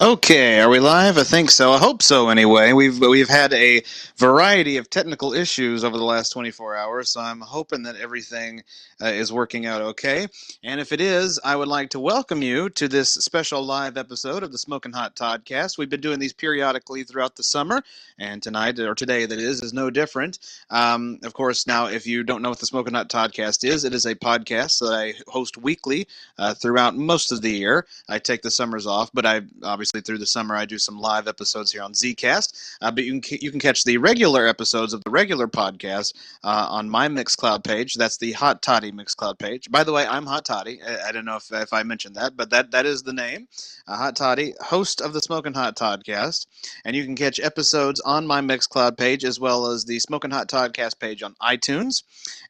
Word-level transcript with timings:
Okay, 0.00 0.60
are 0.60 0.68
we 0.68 0.78
live? 0.78 1.18
I 1.18 1.24
think 1.24 1.50
so. 1.50 1.72
I 1.72 1.78
hope 1.78 2.02
so. 2.02 2.28
Anyway, 2.28 2.72
we've 2.72 3.00
we've 3.00 3.28
had 3.28 3.52
a 3.52 3.82
variety 4.16 4.76
of 4.76 4.88
technical 4.88 5.32
issues 5.32 5.82
over 5.82 5.98
the 5.98 6.04
last 6.04 6.30
24 6.30 6.76
hours, 6.76 7.10
so 7.10 7.20
I'm 7.20 7.40
hoping 7.40 7.82
that 7.82 7.96
everything 7.96 8.62
uh, 9.02 9.06
is 9.06 9.32
working 9.32 9.66
out 9.66 9.82
okay. 9.82 10.28
And 10.62 10.80
if 10.80 10.92
it 10.92 11.00
is, 11.00 11.40
I 11.44 11.56
would 11.56 11.66
like 11.66 11.90
to 11.90 11.98
welcome 11.98 12.42
you 12.42 12.70
to 12.70 12.86
this 12.86 13.10
special 13.10 13.60
live 13.60 13.96
episode 13.96 14.44
of 14.44 14.52
the 14.52 14.58
Smoking 14.58 14.92
Hot 14.92 15.16
Toddcast. 15.16 15.78
We've 15.78 15.90
been 15.90 16.00
doing 16.00 16.20
these 16.20 16.32
periodically 16.32 17.02
throughout 17.02 17.34
the 17.34 17.42
summer, 17.42 17.82
and 18.20 18.40
tonight 18.40 18.78
or 18.78 18.94
today, 18.94 19.26
that 19.26 19.40
is, 19.40 19.62
is 19.64 19.72
no 19.72 19.90
different. 19.90 20.38
Um, 20.70 21.18
of 21.24 21.34
course, 21.34 21.66
now 21.66 21.86
if 21.86 22.06
you 22.06 22.22
don't 22.22 22.40
know 22.40 22.50
what 22.50 22.60
the 22.60 22.66
Smoking 22.66 22.94
Hot 22.94 23.10
Toddcast 23.10 23.68
is, 23.68 23.82
it 23.82 23.94
is 23.94 24.06
a 24.06 24.14
podcast 24.14 24.78
that 24.78 24.92
I 24.92 25.14
host 25.26 25.56
weekly 25.56 26.06
uh, 26.38 26.54
throughout 26.54 26.94
most 26.94 27.32
of 27.32 27.42
the 27.42 27.50
year. 27.50 27.84
I 28.08 28.20
take 28.20 28.42
the 28.42 28.50
summers 28.52 28.86
off, 28.86 29.10
but 29.12 29.26
I 29.26 29.40
obviously 29.64 29.87
through 29.92 30.18
the 30.18 30.26
summer 30.26 30.54
I 30.54 30.64
do 30.64 30.78
some 30.78 30.98
live 31.00 31.26
episodes 31.26 31.72
here 31.72 31.82
on 31.82 31.92
Zcast. 31.92 32.76
Uh, 32.80 32.90
but 32.90 33.04
you 33.04 33.20
can 33.20 33.38
you 33.40 33.50
can 33.50 33.60
catch 33.60 33.84
the 33.84 33.98
regular 33.98 34.46
episodes 34.46 34.92
of 34.92 35.02
the 35.02 35.10
regular 35.10 35.48
podcast 35.48 36.14
uh, 36.44 36.66
on 36.70 36.90
my 36.90 37.08
Mixcloud 37.08 37.64
page. 37.64 37.94
That's 37.94 38.18
the 38.18 38.32
Hot 38.32 38.62
Toddy 38.62 38.92
Mixcloud 38.92 39.38
page. 39.38 39.70
By 39.70 39.84
the 39.84 39.92
way, 39.92 40.06
I'm 40.06 40.26
Hot 40.26 40.44
Toddy. 40.44 40.80
I, 40.86 41.08
I 41.08 41.12
don't 41.12 41.24
know 41.24 41.36
if, 41.36 41.50
if 41.50 41.72
I 41.72 41.82
mentioned 41.82 42.16
that, 42.16 42.36
but 42.36 42.50
that 42.50 42.70
that 42.72 42.86
is 42.86 43.02
the 43.02 43.12
name. 43.12 43.48
Uh, 43.86 43.96
Hot 43.96 44.16
Toddy, 44.16 44.54
host 44.60 45.00
of 45.00 45.12
the 45.12 45.20
Smoking 45.20 45.54
Hot 45.54 45.76
Toddcast, 45.76 46.46
and 46.84 46.94
you 46.94 47.04
can 47.04 47.16
catch 47.16 47.40
episodes 47.40 48.00
on 48.00 48.26
my 48.26 48.40
Mixcloud 48.40 48.98
page 48.98 49.24
as 49.24 49.40
well 49.40 49.66
as 49.70 49.84
the 49.84 49.98
Smoking 49.98 50.30
Hot 50.30 50.48
Toddcast 50.48 50.98
page 50.98 51.22
on 51.22 51.34
iTunes, 51.42 52.02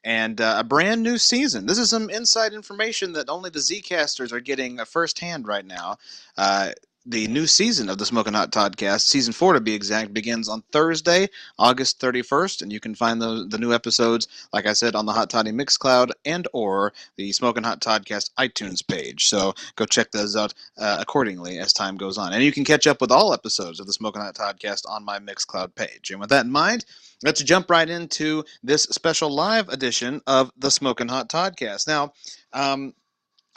and 0.04 0.40
uh, 0.40 0.56
a 0.58 0.64
brand 0.64 1.02
new 1.02 1.18
season. 1.18 1.66
This 1.66 1.78
is 1.78 1.90
some 1.90 2.10
inside 2.10 2.52
information 2.52 3.12
that 3.12 3.28
only 3.28 3.50
the 3.50 3.60
Zcasters 3.60 4.32
are 4.32 4.40
getting 4.40 4.78
firsthand 4.88 5.46
right 5.46 5.64
now. 5.64 5.98
Uh, 6.36 6.72
the 7.08 7.26
new 7.28 7.46
season 7.46 7.88
of 7.88 7.96
the 7.96 8.04
Smoking 8.04 8.34
Hot 8.34 8.52
Toddcast, 8.52 9.00
season 9.00 9.32
four 9.32 9.54
to 9.54 9.60
be 9.60 9.72
exact, 9.72 10.12
begins 10.12 10.46
on 10.46 10.62
Thursday, 10.72 11.26
August 11.58 12.00
31st, 12.00 12.60
and 12.60 12.70
you 12.70 12.80
can 12.80 12.94
find 12.94 13.20
the, 13.20 13.46
the 13.48 13.56
new 13.56 13.72
episodes, 13.72 14.28
like 14.52 14.66
I 14.66 14.74
said, 14.74 14.94
on 14.94 15.06
the 15.06 15.12
Hot 15.12 15.30
Toddy 15.30 15.50
Mixcloud 15.50 16.10
and 16.26 16.46
or 16.52 16.92
the 17.16 17.32
Smoking 17.32 17.64
Hot 17.64 17.80
Toddcast 17.80 18.32
iTunes 18.38 18.86
page. 18.86 19.26
So 19.26 19.54
go 19.76 19.86
check 19.86 20.10
those 20.10 20.36
out 20.36 20.52
uh, 20.76 20.98
accordingly 21.00 21.58
as 21.58 21.72
time 21.72 21.96
goes 21.96 22.18
on. 22.18 22.34
And 22.34 22.44
you 22.44 22.52
can 22.52 22.64
catch 22.64 22.86
up 22.86 23.00
with 23.00 23.10
all 23.10 23.32
episodes 23.32 23.80
of 23.80 23.86
the 23.86 23.92
Smoking 23.94 24.20
Hot 24.20 24.34
Toddcast 24.34 24.82
on 24.86 25.02
my 25.02 25.18
Mixcloud 25.18 25.74
page. 25.74 26.10
And 26.10 26.20
with 26.20 26.28
that 26.28 26.44
in 26.44 26.52
mind, 26.52 26.84
let's 27.22 27.42
jump 27.42 27.70
right 27.70 27.88
into 27.88 28.44
this 28.62 28.82
special 28.82 29.30
live 29.30 29.70
edition 29.70 30.20
of 30.26 30.52
the 30.58 30.70
Smoking 30.70 31.08
Hot 31.08 31.30
Toddcast. 31.30 31.86
Now, 31.88 32.12
um, 32.52 32.92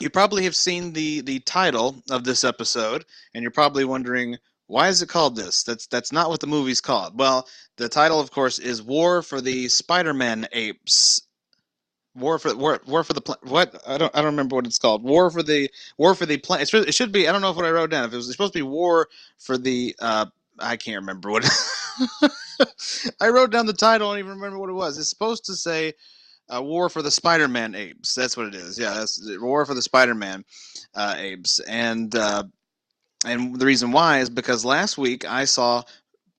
you 0.02 0.10
probably 0.10 0.44
have 0.44 0.56
seen 0.56 0.92
the 0.92 1.22
the 1.22 1.40
title 1.40 2.02
of 2.10 2.24
this 2.24 2.44
episode, 2.44 3.04
and 3.34 3.42
you're 3.42 3.50
probably 3.50 3.84
wondering 3.84 4.38
why 4.66 4.88
is 4.88 5.02
it 5.02 5.08
called 5.08 5.36
this? 5.36 5.62
That's 5.62 5.86
that's 5.86 6.12
not 6.12 6.30
what 6.30 6.40
the 6.40 6.46
movie's 6.46 6.80
called. 6.80 7.18
Well, 7.18 7.46
the 7.76 7.88
title, 7.88 8.20
of 8.20 8.30
course, 8.30 8.58
is 8.58 8.82
War 8.82 9.22
for 9.22 9.40
the 9.40 9.68
Spider-Man 9.68 10.48
Apes. 10.52 11.22
War 12.14 12.38
for 12.38 12.54
War, 12.56 12.80
War 12.86 13.04
for 13.04 13.12
the 13.12 13.20
pla- 13.20 13.36
what? 13.42 13.80
I 13.86 13.98
don't 13.98 14.14
I 14.14 14.18
don't 14.18 14.32
remember 14.32 14.56
what 14.56 14.66
it's 14.66 14.78
called. 14.78 15.02
War 15.02 15.30
for 15.30 15.42
the 15.42 15.70
War 15.98 16.14
for 16.14 16.26
the 16.26 16.38
planet. 16.38 16.72
Really, 16.72 16.88
it 16.88 16.94
should 16.94 17.12
be. 17.12 17.28
I 17.28 17.32
don't 17.32 17.42
know 17.42 17.50
if 17.50 17.56
what 17.56 17.64
I 17.64 17.70
wrote 17.70 17.90
down. 17.90 18.04
If 18.04 18.12
it 18.12 18.16
was 18.16 18.30
supposed 18.30 18.52
to 18.54 18.58
be 18.58 18.62
War 18.62 19.08
for 19.38 19.58
the. 19.58 19.94
Uh, 19.98 20.26
I 20.58 20.76
can't 20.76 21.00
remember 21.00 21.30
what. 21.30 21.44
I 23.20 23.28
wrote 23.28 23.50
down 23.50 23.66
the 23.66 23.72
title. 23.72 24.08
I 24.08 24.12
don't 24.12 24.18
even 24.20 24.36
remember 24.40 24.58
what 24.58 24.70
it 24.70 24.74
was. 24.74 24.98
It's 24.98 25.10
supposed 25.10 25.44
to 25.46 25.54
say 25.54 25.94
uh, 26.54 26.62
War 26.62 26.88
for 26.88 27.02
the 27.02 27.10
Spider-Man 27.10 27.74
apes. 27.74 28.14
That's 28.14 28.36
what 28.36 28.46
it 28.46 28.54
is. 28.54 28.78
Yeah, 28.78 28.94
that's 28.94 29.20
War 29.40 29.64
for 29.64 29.74
the 29.74 29.82
Spider-Man 29.82 30.44
uh, 30.94 31.14
apes. 31.18 31.60
And 31.60 32.14
uh, 32.14 32.44
and 33.24 33.58
the 33.58 33.66
reason 33.66 33.92
why 33.92 34.18
is 34.18 34.30
because 34.30 34.64
last 34.64 34.98
week 34.98 35.24
I 35.24 35.44
saw 35.44 35.82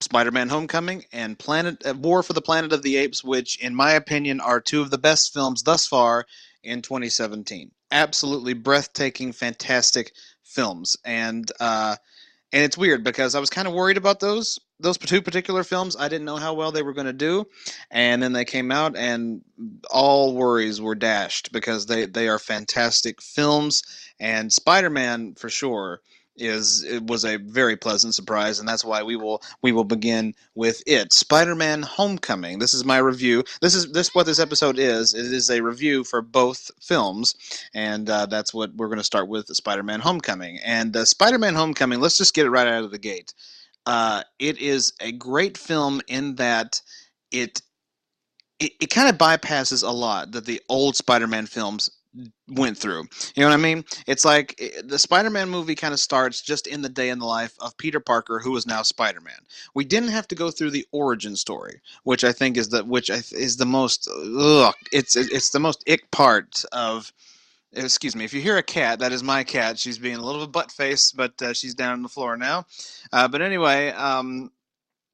Spider-Man: 0.00 0.48
Homecoming 0.48 1.04
and 1.12 1.38
Planet 1.38 1.84
uh, 1.86 1.94
War 1.94 2.22
for 2.22 2.32
the 2.32 2.42
Planet 2.42 2.72
of 2.72 2.82
the 2.82 2.96
Apes, 2.96 3.24
which, 3.24 3.58
in 3.58 3.74
my 3.74 3.92
opinion, 3.92 4.40
are 4.40 4.60
two 4.60 4.80
of 4.80 4.90
the 4.90 4.98
best 4.98 5.32
films 5.32 5.62
thus 5.62 5.86
far 5.86 6.26
in 6.62 6.82
2017. 6.82 7.70
Absolutely 7.90 8.54
breathtaking, 8.54 9.32
fantastic 9.32 10.12
films, 10.42 10.96
and 11.04 11.50
uh, 11.60 11.96
and 12.52 12.62
it's 12.62 12.78
weird 12.78 13.02
because 13.02 13.34
I 13.34 13.40
was 13.40 13.50
kind 13.50 13.66
of 13.66 13.74
worried 13.74 13.96
about 13.96 14.20
those 14.20 14.58
those 14.80 14.98
two 14.98 15.22
particular 15.22 15.64
films. 15.64 15.96
I 15.98 16.08
didn't 16.08 16.26
know 16.26 16.36
how 16.36 16.54
well 16.54 16.72
they 16.72 16.82
were 16.82 16.92
going 16.92 17.06
to 17.06 17.12
do, 17.12 17.46
and 17.90 18.22
then 18.22 18.32
they 18.32 18.44
came 18.44 18.70
out, 18.70 18.96
and 18.96 19.42
all 19.90 20.34
worries 20.34 20.80
were 20.80 20.94
dashed 20.94 21.52
because 21.52 21.86
they 21.86 22.06
they 22.06 22.28
are 22.28 22.38
fantastic 22.38 23.22
films, 23.22 23.82
and 24.18 24.52
Spider 24.52 24.90
Man 24.90 25.34
for 25.34 25.48
sure 25.48 26.00
is 26.36 26.82
it 26.82 27.06
was 27.06 27.24
a 27.24 27.36
very 27.36 27.76
pleasant 27.76 28.14
surprise 28.14 28.58
and 28.58 28.68
that's 28.68 28.84
why 28.84 29.02
we 29.02 29.16
will 29.16 29.40
we 29.62 29.72
will 29.72 29.84
begin 29.84 30.34
with 30.54 30.82
it. 30.86 31.12
Spider-man 31.12 31.82
homecoming. 31.82 32.58
This 32.58 32.74
is 32.74 32.84
my 32.84 32.98
review. 32.98 33.44
This 33.60 33.74
is 33.74 33.92
this 33.92 34.14
what 34.14 34.26
this 34.26 34.40
episode 34.40 34.78
is. 34.78 35.14
It 35.14 35.26
is 35.26 35.50
a 35.50 35.62
review 35.62 36.02
for 36.02 36.22
both 36.22 36.70
films 36.80 37.34
and 37.72 38.08
uh, 38.10 38.26
that's 38.26 38.52
what 38.52 38.74
we're 38.74 38.88
going 38.88 38.98
to 38.98 39.04
start 39.04 39.28
with 39.28 39.46
spider-man 39.46 40.00
homecoming. 40.00 40.58
And 40.64 40.96
uh, 40.96 41.04
spider-man 41.04 41.54
homecoming 41.54 42.00
let's 42.00 42.18
just 42.18 42.34
get 42.34 42.46
it 42.46 42.50
right 42.50 42.66
out 42.66 42.84
of 42.84 42.90
the 42.90 42.98
gate 42.98 43.32
uh, 43.86 44.22
it 44.38 44.58
is 44.58 44.92
a 45.00 45.12
great 45.12 45.58
film 45.58 46.00
in 46.08 46.36
that 46.36 46.80
it 47.30 47.60
it, 48.60 48.72
it 48.80 48.90
kind 48.90 49.08
of 49.08 49.18
bypasses 49.18 49.86
a 49.86 49.90
lot 49.90 50.32
that 50.32 50.46
the 50.46 50.60
old 50.68 50.96
spider-man 50.96 51.46
films 51.46 51.90
went 52.48 52.78
through. 52.78 53.04
You 53.34 53.42
know 53.42 53.48
what 53.48 53.54
I 53.54 53.62
mean? 53.62 53.84
It's 54.06 54.24
like 54.24 54.54
eh, 54.60 54.82
the 54.84 54.98
Spider-Man 54.98 55.48
movie 55.48 55.74
kind 55.74 55.92
of 55.92 56.00
starts 56.00 56.40
just 56.42 56.66
in 56.66 56.82
the 56.82 56.88
day 56.88 57.08
in 57.10 57.18
the 57.18 57.26
life 57.26 57.54
of 57.60 57.76
Peter 57.76 58.00
Parker, 58.00 58.38
who 58.38 58.56
is 58.56 58.66
now 58.66 58.82
Spider-Man. 58.82 59.38
We 59.74 59.84
didn't 59.84 60.10
have 60.10 60.28
to 60.28 60.34
go 60.34 60.50
through 60.50 60.70
the 60.70 60.86
origin 60.92 61.36
story, 61.36 61.80
which 62.04 62.24
I 62.24 62.32
think 62.32 62.56
is 62.56 62.68
the 62.68 62.84
which 62.84 63.10
is 63.10 63.56
the 63.56 63.66
most 63.66 64.08
ugh, 64.38 64.74
it's 64.92 65.16
it's 65.16 65.50
the 65.50 65.60
most 65.60 65.84
ick 65.88 66.10
part 66.10 66.64
of. 66.72 67.12
Excuse 67.76 68.14
me. 68.14 68.24
If 68.24 68.32
you 68.32 68.40
hear 68.40 68.56
a 68.56 68.62
cat, 68.62 69.00
that 69.00 69.12
is 69.12 69.22
my 69.22 69.42
cat. 69.44 69.78
She's 69.78 69.98
being 69.98 70.16
a 70.16 70.24
little 70.24 70.42
bit 70.42 70.52
butt 70.52 70.70
faced, 70.70 71.16
but 71.16 71.40
uh, 71.42 71.52
she's 71.52 71.74
down 71.74 71.92
on 71.92 72.02
the 72.02 72.08
floor 72.08 72.36
now. 72.36 72.66
Uh, 73.12 73.26
but 73.26 73.42
anyway, 73.42 73.90
um, 73.90 74.52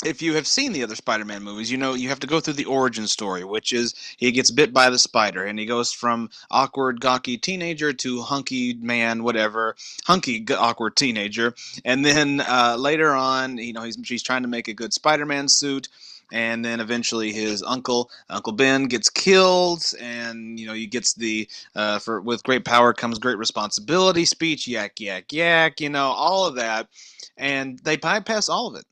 if 0.04 0.22
you 0.22 0.34
have 0.34 0.46
seen 0.46 0.72
the 0.72 0.82
other 0.82 0.94
Spider-Man 0.94 1.42
movies, 1.42 1.70
you 1.70 1.76
know 1.76 1.94
you 1.94 2.08
have 2.08 2.20
to 2.20 2.26
go 2.26 2.40
through 2.40 2.54
the 2.54 2.64
origin 2.64 3.06
story, 3.06 3.44
which 3.44 3.72
is 3.72 3.94
he 4.16 4.32
gets 4.32 4.50
bit 4.50 4.72
by 4.72 4.90
the 4.90 4.98
spider 4.98 5.44
and 5.44 5.58
he 5.58 5.66
goes 5.66 5.92
from 5.92 6.30
awkward, 6.50 7.00
gawky 7.00 7.36
teenager 7.36 7.92
to 7.92 8.22
hunky 8.22 8.74
man, 8.74 9.22
whatever, 9.22 9.76
hunky, 10.04 10.44
awkward 10.50 10.96
teenager, 10.96 11.54
and 11.84 12.04
then 12.04 12.40
uh, 12.40 12.76
later 12.78 13.12
on, 13.12 13.58
you 13.58 13.72
know, 13.72 13.82
he's 13.82 13.96
he's 14.06 14.22
trying 14.22 14.42
to 14.42 14.48
make 14.48 14.68
a 14.68 14.74
good 14.74 14.92
Spider-Man 14.92 15.48
suit. 15.48 15.88
And 16.32 16.64
then 16.64 16.80
eventually, 16.80 17.32
his 17.32 17.62
uncle, 17.62 18.10
Uncle 18.28 18.52
Ben, 18.52 18.84
gets 18.84 19.08
killed, 19.10 19.84
and 20.00 20.58
you 20.58 20.66
know 20.66 20.74
he 20.74 20.86
gets 20.86 21.14
the 21.14 21.48
uh, 21.74 21.98
for 21.98 22.20
with 22.20 22.44
great 22.44 22.64
power 22.64 22.92
comes 22.92 23.18
great 23.18 23.38
responsibility 23.38 24.24
speech, 24.24 24.68
yak 24.68 25.00
yak 25.00 25.32
yak, 25.32 25.80
you 25.80 25.88
know 25.88 26.06
all 26.08 26.46
of 26.46 26.54
that, 26.56 26.88
and 27.36 27.78
they 27.80 27.96
bypass 27.96 28.48
all 28.48 28.68
of 28.68 28.76
it 28.76 28.84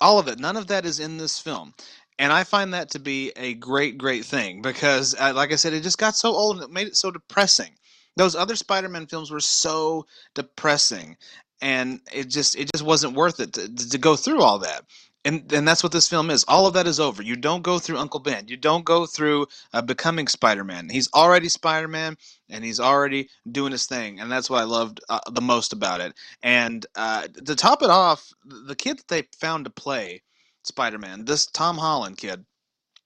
all 0.00 0.18
of 0.18 0.28
it. 0.28 0.38
None 0.38 0.56
of 0.56 0.66
that 0.68 0.84
is 0.84 1.00
in 1.00 1.16
this 1.16 1.38
film. 1.38 1.74
And 2.18 2.32
I 2.32 2.44
find 2.44 2.72
that 2.72 2.90
to 2.90 2.98
be 2.98 3.32
a 3.36 3.54
great, 3.54 3.98
great 3.98 4.24
thing 4.24 4.62
because, 4.62 5.14
uh, 5.18 5.32
like 5.34 5.52
I 5.52 5.56
said, 5.56 5.74
it 5.74 5.82
just 5.82 5.98
got 5.98 6.16
so 6.16 6.32
old 6.32 6.56
and 6.56 6.64
it 6.64 6.70
made 6.70 6.86
it 6.86 6.96
so 6.96 7.10
depressing. 7.10 7.72
Those 8.16 8.34
other 8.34 8.56
Spider-Man 8.56 9.06
films 9.06 9.30
were 9.30 9.40
so 9.40 10.06
depressing, 10.34 11.18
and 11.60 12.00
it 12.10 12.28
just 12.28 12.56
it 12.56 12.70
just 12.72 12.84
wasn't 12.84 13.14
worth 13.14 13.40
it 13.40 13.52
to, 13.52 13.74
to 13.74 13.98
go 13.98 14.16
through 14.16 14.40
all 14.40 14.58
that 14.60 14.86
and 15.26 15.52
and 15.52 15.66
that's 15.66 15.82
what 15.82 15.92
this 15.92 16.08
film 16.08 16.30
is. 16.30 16.44
All 16.48 16.66
of 16.66 16.74
that 16.74 16.86
is 16.86 17.00
over. 17.00 17.22
You 17.22 17.36
don't 17.36 17.62
go 17.62 17.78
through 17.78 17.98
Uncle 17.98 18.20
Ben. 18.20 18.48
You 18.48 18.56
don't 18.56 18.84
go 18.84 19.04
through 19.06 19.46
uh, 19.72 19.82
becoming 19.82 20.28
Spider-Man. 20.28 20.88
He's 20.88 21.10
already 21.12 21.48
Spider-Man, 21.48 22.16
and 22.48 22.64
he's 22.64 22.80
already 22.80 23.28
doing 23.50 23.72
his 23.72 23.86
thing, 23.86 24.20
and 24.20 24.30
that's 24.30 24.48
what 24.48 24.60
I 24.60 24.64
loved 24.64 25.00
uh, 25.08 25.20
the 25.32 25.40
most 25.42 25.72
about 25.72 26.00
it. 26.00 26.14
And 26.42 26.86
uh, 26.94 27.26
to 27.44 27.56
top 27.56 27.82
it 27.82 27.90
off, 27.90 28.32
the 28.44 28.76
kid 28.76 28.98
that 28.98 29.08
they 29.08 29.24
found 29.38 29.64
to 29.64 29.70
play 29.70 30.22
Spider-Man, 30.62 31.24
this 31.24 31.46
Tom 31.46 31.76
Holland 31.76 32.16
kid, 32.16 32.44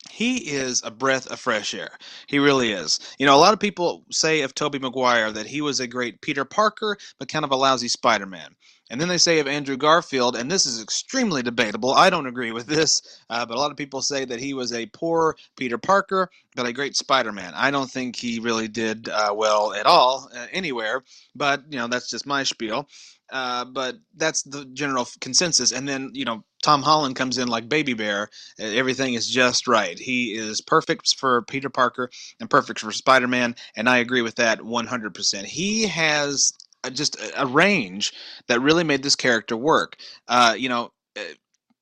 he 0.09 0.39
is 0.51 0.83
a 0.85 0.91
breath 0.91 1.27
of 1.31 1.41
fresh 1.41 1.75
air. 1.75 1.99
He 2.27 2.39
really 2.39 2.73
is. 2.73 2.99
You 3.19 3.27
know, 3.27 3.37
a 3.37 3.39
lot 3.39 3.53
of 3.53 3.61
people 3.61 4.05
say 4.11 4.43
of 4.43 4.55
Tobey 4.55 4.79
Maguire 4.79 5.31
that 5.31 5.47
he 5.47 5.61
was 5.61 5.81
a 5.81 5.87
great 5.87 6.21
Peter 6.21 6.45
Parker, 6.45 6.97
but 7.19 7.29
kind 7.29 7.45
of 7.45 7.51
a 7.51 7.57
lousy 7.57 7.89
Spider-Man. 7.89 8.55
And 8.91 9.01
then 9.01 9.09
they 9.09 9.19
say 9.19 9.39
of 9.39 9.47
Andrew 9.47 9.77
Garfield, 9.77 10.37
and 10.37 10.51
this 10.51 10.67
is 10.67 10.83
extremely 10.83 11.43
debatable. 11.43 11.95
I 11.95 12.11
don't 12.11 12.27
agree 12.27 12.51
with 12.51 12.67
this, 12.67 13.23
uh, 13.31 13.47
but 13.47 13.57
a 13.57 13.61
lot 13.61 13.71
of 13.71 13.77
people 13.77 14.03
say 14.03 14.25
that 14.25 14.41
he 14.41 14.53
was 14.53 14.73
a 14.73 14.87
poor 14.87 15.37
Peter 15.57 15.79
Parker, 15.79 16.29
but 16.57 16.67
a 16.67 16.73
great 16.73 16.97
Spider-Man. 16.97 17.53
I 17.55 17.71
don't 17.71 17.91
think 17.91 18.17
he 18.17 18.41
really 18.41 18.67
did 18.67 19.09
uh, 19.09 19.33
well 19.35 19.73
at 19.75 19.87
all 19.87 20.29
uh, 20.35 20.47
anywhere, 20.53 21.05
but 21.37 21.63
you 21.71 21.79
know 21.79 21.87
that's 21.87 22.11
just 22.11 22.27
my 22.27 22.43
spiel. 22.43 22.89
Uh, 23.33 23.65
but 23.65 23.97
that's 24.17 24.43
the 24.43 24.65
general 24.73 25.07
consensus. 25.21 25.71
And 25.71 25.89
then 25.89 26.11
you 26.15 26.25
know 26.25 26.43
Tom 26.63 26.83
Holland 26.83 27.15
comes 27.15 27.39
in 27.39 27.47
like 27.47 27.69
Baby 27.69 27.95
Bear. 27.95 28.29
Everything 28.59 29.15
is 29.15 29.29
just 29.29 29.69
right. 29.69 29.97
He 29.97 30.35
is 30.35 30.61
perfect 30.61 31.15
for 31.17 31.43
Peter 31.43 31.71
Parker 31.71 32.11
and 32.41 32.51
perfect 32.51 32.81
for 32.81 32.91
Spider-Man, 32.91 33.55
and 33.77 33.89
I 33.89 33.99
agree 33.99 34.23
with 34.23 34.35
that 34.37 34.59
100%. 34.59 35.45
He 35.45 35.87
has 35.87 36.53
just 36.89 37.17
a 37.37 37.47
range 37.47 38.13
that 38.49 38.61
really 38.61 38.85
made 38.85 39.03
this 39.03 39.17
character 39.17 39.57
work. 39.57 39.97
Uh, 40.29 40.55
you 40.57 40.69
know, 40.69 40.93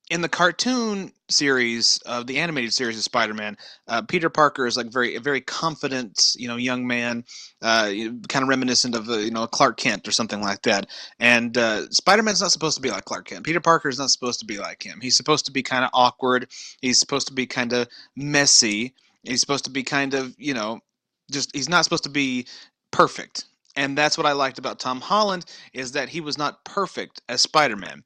in 0.09 0.21
the 0.21 0.29
cartoon 0.29 1.11
series 1.29 1.99
of 1.99 2.25
the 2.25 2.39
animated 2.39 2.73
series 2.73 2.97
of 2.97 3.03
Spider-Man, 3.03 3.55
uh, 3.87 4.01
Peter 4.01 4.29
Parker 4.29 4.65
is 4.65 4.75
like 4.75 4.91
very 4.91 5.15
a 5.15 5.19
very 5.19 5.39
confident, 5.39 6.35
you 6.37 6.47
know, 6.47 6.55
young 6.55 6.87
man, 6.87 7.23
uh, 7.61 7.91
kind 8.27 8.43
of 8.43 8.49
reminiscent 8.49 8.95
of 8.95 9.07
you 9.07 9.31
know 9.31 9.45
Clark 9.45 9.77
Kent 9.77 10.07
or 10.07 10.11
something 10.11 10.41
like 10.41 10.63
that. 10.63 10.87
And 11.19 11.57
uh, 11.57 11.89
Spider-Man's 11.91 12.41
not 12.41 12.51
supposed 12.51 12.75
to 12.77 12.81
be 12.81 12.89
like 12.89 13.05
Clark 13.05 13.27
Kent. 13.27 13.45
Peter 13.45 13.61
Parker 13.61 13.89
is 13.89 13.99
not 13.99 14.09
supposed 14.09 14.39
to 14.39 14.45
be 14.45 14.57
like 14.57 14.83
him. 14.83 14.99
He's 15.01 15.15
supposed 15.15 15.45
to 15.45 15.51
be 15.51 15.61
kind 15.61 15.83
of 15.83 15.91
awkward. 15.93 16.47
He's 16.81 16.99
supposed 16.99 17.27
to 17.27 17.33
be 17.33 17.45
kind 17.45 17.73
of 17.73 17.87
messy. 18.15 18.95
He's 19.23 19.41
supposed 19.41 19.65
to 19.65 19.71
be 19.71 19.83
kind 19.83 20.15
of 20.15 20.33
you 20.39 20.55
know, 20.55 20.79
just 21.31 21.55
he's 21.55 21.69
not 21.69 21.83
supposed 21.83 22.03
to 22.05 22.09
be 22.09 22.47
perfect 22.91 23.45
and 23.79 23.97
that's 23.97 24.17
what 24.17 24.27
I 24.27 24.33
liked 24.33 24.59
about 24.59 24.77
Tom 24.77 24.99
Holland 24.99 25.45
is 25.71 25.93
that 25.93 26.09
he 26.09 26.19
was 26.19 26.37
not 26.37 26.65
perfect 26.65 27.21
as 27.29 27.39
Spider-Man. 27.39 28.03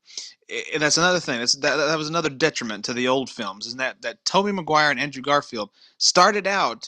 And 0.71 0.83
that's 0.83 0.99
another 0.99 1.19
thing. 1.19 1.39
That's, 1.39 1.55
that, 1.57 1.77
that 1.77 1.97
was 1.97 2.09
another 2.09 2.29
detriment 2.29 2.85
to 2.85 2.93
the 2.93 3.07
old 3.07 3.27
films, 3.27 3.65
is 3.65 3.75
that 3.77 3.99
that 4.03 4.23
Tobey 4.23 4.51
Maguire 4.51 4.91
and 4.91 4.99
Andrew 4.99 5.23
Garfield 5.23 5.71
started 5.97 6.45
out, 6.45 6.87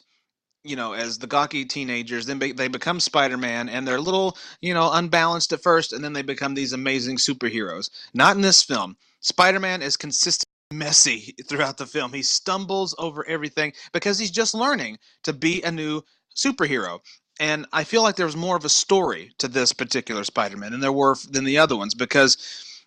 you 0.64 0.76
know, 0.76 0.94
as 0.94 1.18
the 1.18 1.26
gawky 1.26 1.66
teenagers. 1.66 2.28
Then 2.28 2.38
be, 2.38 2.52
they 2.52 2.68
become 2.68 3.00
Spider-Man, 3.00 3.70
and 3.70 3.88
they're 3.88 3.96
a 3.96 4.02
little, 4.02 4.38
you 4.62 4.76
know, 4.76 4.92
unbalanced 4.94 5.52
at 5.52 5.64
first, 5.64 5.92
and 5.92 6.04
then 6.04 6.14
they 6.14 6.22
become 6.22 6.54
these 6.54 6.74
amazing 6.74 7.18
superheroes. 7.18 7.90
Not 8.14 8.36
in 8.36 8.44
this 8.44 8.62
film. 8.62 8.98
Spider-Man 9.22 9.82
is 9.82 9.98
consistent 9.98 10.46
messy 10.72 11.34
throughout 11.50 11.78
the 11.78 11.88
film. 11.88 12.14
He 12.14 12.22
stumbles 12.22 12.94
over 13.00 13.28
everything 13.28 13.74
because 13.94 14.20
he's 14.20 14.30
just 14.30 14.54
learning 14.54 15.00
to 15.24 15.34
be 15.34 15.64
a 15.64 15.72
new 15.72 16.04
superhero 16.36 17.00
and 17.40 17.66
I 17.74 17.84
feel 17.84 18.04
like 18.04 18.16
there 18.16 18.26
was 18.26 18.36
more 18.36 18.56
of 18.56 18.66
a 18.66 18.70
story 18.70 19.32
to 19.40 19.48
this 19.48 19.74
particular 19.74 20.24
Spider-Man 20.24 20.72
than 20.72 20.82
there 20.82 20.92
were 20.92 21.16
than 21.30 21.44
the 21.44 21.58
other 21.58 21.76
ones 21.76 21.94
because 21.94 22.38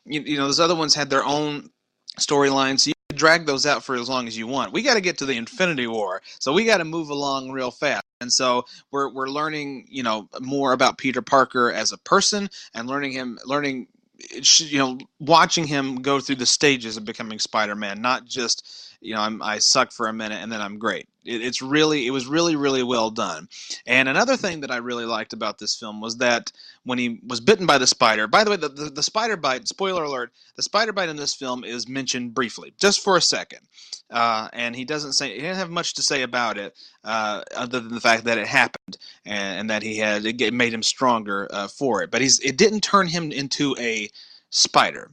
you, 0.05 0.21
you 0.23 0.37
know 0.37 0.47
those 0.47 0.61
other 0.61 0.75
ones 0.75 0.95
had 0.95 1.11
their 1.11 1.25
own 1.25 1.71
storylines. 2.19 2.81
So 2.81 2.89
you 2.89 2.95
could 3.11 3.19
drag 3.19 3.47
those 3.47 3.67
out 3.67 3.85
for 3.85 3.95
as 3.95 4.09
long 4.09 4.27
as 4.27 4.37
you 4.37 4.47
want. 4.47 4.73
We 4.73 4.83
got 4.83 4.95
to 4.95 5.01
get 5.01 5.19
to 5.19 5.27
the 5.27 5.37
Infinity 5.37 5.87
War, 5.87 6.23
so 6.39 6.53
we 6.53 6.65
got 6.65 6.79
to 6.79 6.85
move 6.85 7.11
along 7.11 7.51
real 7.51 7.71
fast. 7.71 8.03
And 8.21 8.33
so 8.33 8.65
we're 8.91 9.13
we're 9.13 9.29
learning 9.29 9.87
you 9.89 10.03
know 10.03 10.29
more 10.41 10.73
about 10.73 10.99
Peter 10.99 11.23
Parker 11.23 11.71
as 11.71 11.93
a 11.93 11.99
person 11.99 12.49
and 12.75 12.89
learning 12.89 13.13
him 13.13 13.39
learning 13.45 13.87
you 14.59 14.79
know 14.79 14.99
watching 15.21 15.67
him 15.67 15.97
go 15.97 16.21
through 16.21 16.37
the 16.37 16.47
stages 16.47 16.97
of 16.97 17.05
becoming 17.05 17.39
Spider-Man, 17.39 18.01
not 18.01 18.25
just 18.25 18.88
you 19.01 19.15
know 19.15 19.21
I'm, 19.21 19.43
I 19.43 19.59
suck 19.59 19.93
for 19.93 20.09
a 20.09 20.13
minute 20.13 20.41
and 20.43 20.51
then 20.51 20.61
I'm 20.61 20.79
great. 20.79 21.09
It, 21.25 21.43
it's 21.43 21.63
really 21.63 22.07
it 22.07 22.11
was 22.11 22.27
really 22.27 22.57
really 22.57 22.83
well 22.83 23.11
done. 23.11 23.49
And 23.87 24.09
another 24.09 24.37
thing 24.37 24.61
that 24.61 24.71
I 24.71 24.77
really 24.79 25.05
liked 25.05 25.33
about 25.33 25.59
this 25.59 25.77
film 25.77 26.01
was 26.01 26.17
that 26.19 26.53
when 26.85 26.99
he 26.99 27.21
was 27.27 27.41
bitten 27.41 27.67
by 27.67 27.79
the 27.79 27.87
spider. 27.87 28.27
By 28.27 28.45
the 28.45 28.51
way, 28.51 28.57
the, 28.57 28.69
the, 28.69 28.91
the 28.91 29.03
spider 29.03 29.37
bite. 29.37 29.69
Spoiler 29.69 30.05
alert: 30.05 30.33
the 30.57 30.63
spider 30.63 30.93
bite 30.93 31.09
in 31.09 31.17
this 31.17 31.35
film 31.35 31.65
is 31.65 31.89
mentioned 31.89 32.35
briefly, 32.35 32.73
just 32.79 33.03
for 33.03 33.17
a 33.17 33.21
second, 33.23 33.61
uh, 34.11 34.49
and 34.53 34.75
he 34.75 34.85
doesn't 34.85 35.13
say 35.13 35.31
he 35.31 35.41
didn't 35.41 35.57
have 35.57 35.71
much 35.71 35.95
to 35.95 36.03
say 36.03 36.23
about 36.23 36.59
it 36.59 36.75
uh, 37.05 37.43
other 37.57 37.81
than 37.81 37.95
the 37.95 38.01
fact 38.01 38.25
that 38.25 38.39
it 38.39 38.47
happened 38.47 38.97
and, 39.25 39.61
and 39.61 39.71
that 39.71 39.83
he 39.83 39.99
had 39.99 40.25
it 40.25 40.55
made 40.55 40.73
him 40.73 40.83
stronger 40.83 41.49
uh, 41.51 41.69
for 41.69 42.03
it. 42.03 42.11
But 42.11 42.23
he's 42.23 42.41
it 42.41 42.57
didn't 42.57 42.81
turn 42.81 43.07
him 43.07 43.33
into 43.33 43.77
a 43.79 44.09
spider 44.51 45.11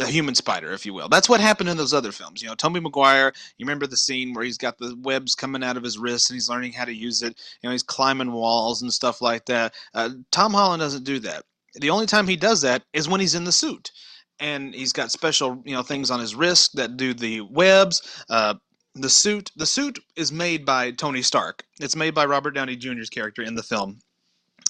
a 0.00 0.06
human 0.06 0.34
spider, 0.34 0.72
if 0.72 0.84
you 0.84 0.94
will. 0.94 1.08
That's 1.08 1.28
what 1.28 1.40
happened 1.40 1.68
in 1.68 1.76
those 1.76 1.94
other 1.94 2.12
films. 2.12 2.42
You 2.42 2.48
know, 2.48 2.54
Tobey 2.54 2.80
Maguire, 2.80 3.32
you 3.58 3.66
remember 3.66 3.86
the 3.86 3.96
scene 3.96 4.34
where 4.34 4.44
he's 4.44 4.58
got 4.58 4.78
the 4.78 4.96
webs 5.02 5.34
coming 5.34 5.62
out 5.62 5.76
of 5.76 5.82
his 5.82 5.98
wrists 5.98 6.30
and 6.30 6.36
he's 6.36 6.48
learning 6.48 6.72
how 6.72 6.84
to 6.84 6.94
use 6.94 7.22
it. 7.22 7.38
You 7.62 7.68
know, 7.68 7.72
he's 7.72 7.82
climbing 7.82 8.32
walls 8.32 8.82
and 8.82 8.92
stuff 8.92 9.20
like 9.20 9.46
that. 9.46 9.74
Uh, 9.94 10.10
Tom 10.30 10.52
Holland 10.52 10.80
doesn't 10.80 11.04
do 11.04 11.18
that. 11.20 11.44
The 11.74 11.90
only 11.90 12.06
time 12.06 12.26
he 12.26 12.36
does 12.36 12.62
that 12.62 12.82
is 12.92 13.08
when 13.08 13.20
he's 13.20 13.34
in 13.34 13.44
the 13.44 13.52
suit. 13.52 13.92
And 14.40 14.74
he's 14.74 14.92
got 14.92 15.10
special, 15.12 15.62
you 15.64 15.74
know, 15.74 15.82
things 15.82 16.10
on 16.10 16.18
his 16.18 16.34
wrist 16.34 16.76
that 16.76 16.96
do 16.96 17.12
the 17.12 17.42
webs. 17.42 18.24
Uh, 18.28 18.54
the 18.94 19.10
suit, 19.10 19.50
the 19.56 19.66
suit 19.66 19.98
is 20.16 20.32
made 20.32 20.64
by 20.64 20.90
Tony 20.92 21.22
Stark. 21.22 21.64
It's 21.80 21.94
made 21.94 22.14
by 22.14 22.24
Robert 22.24 22.52
Downey 22.52 22.76
Jr.'s 22.76 23.10
character 23.10 23.42
in 23.42 23.54
the 23.54 23.62
film, 23.62 24.00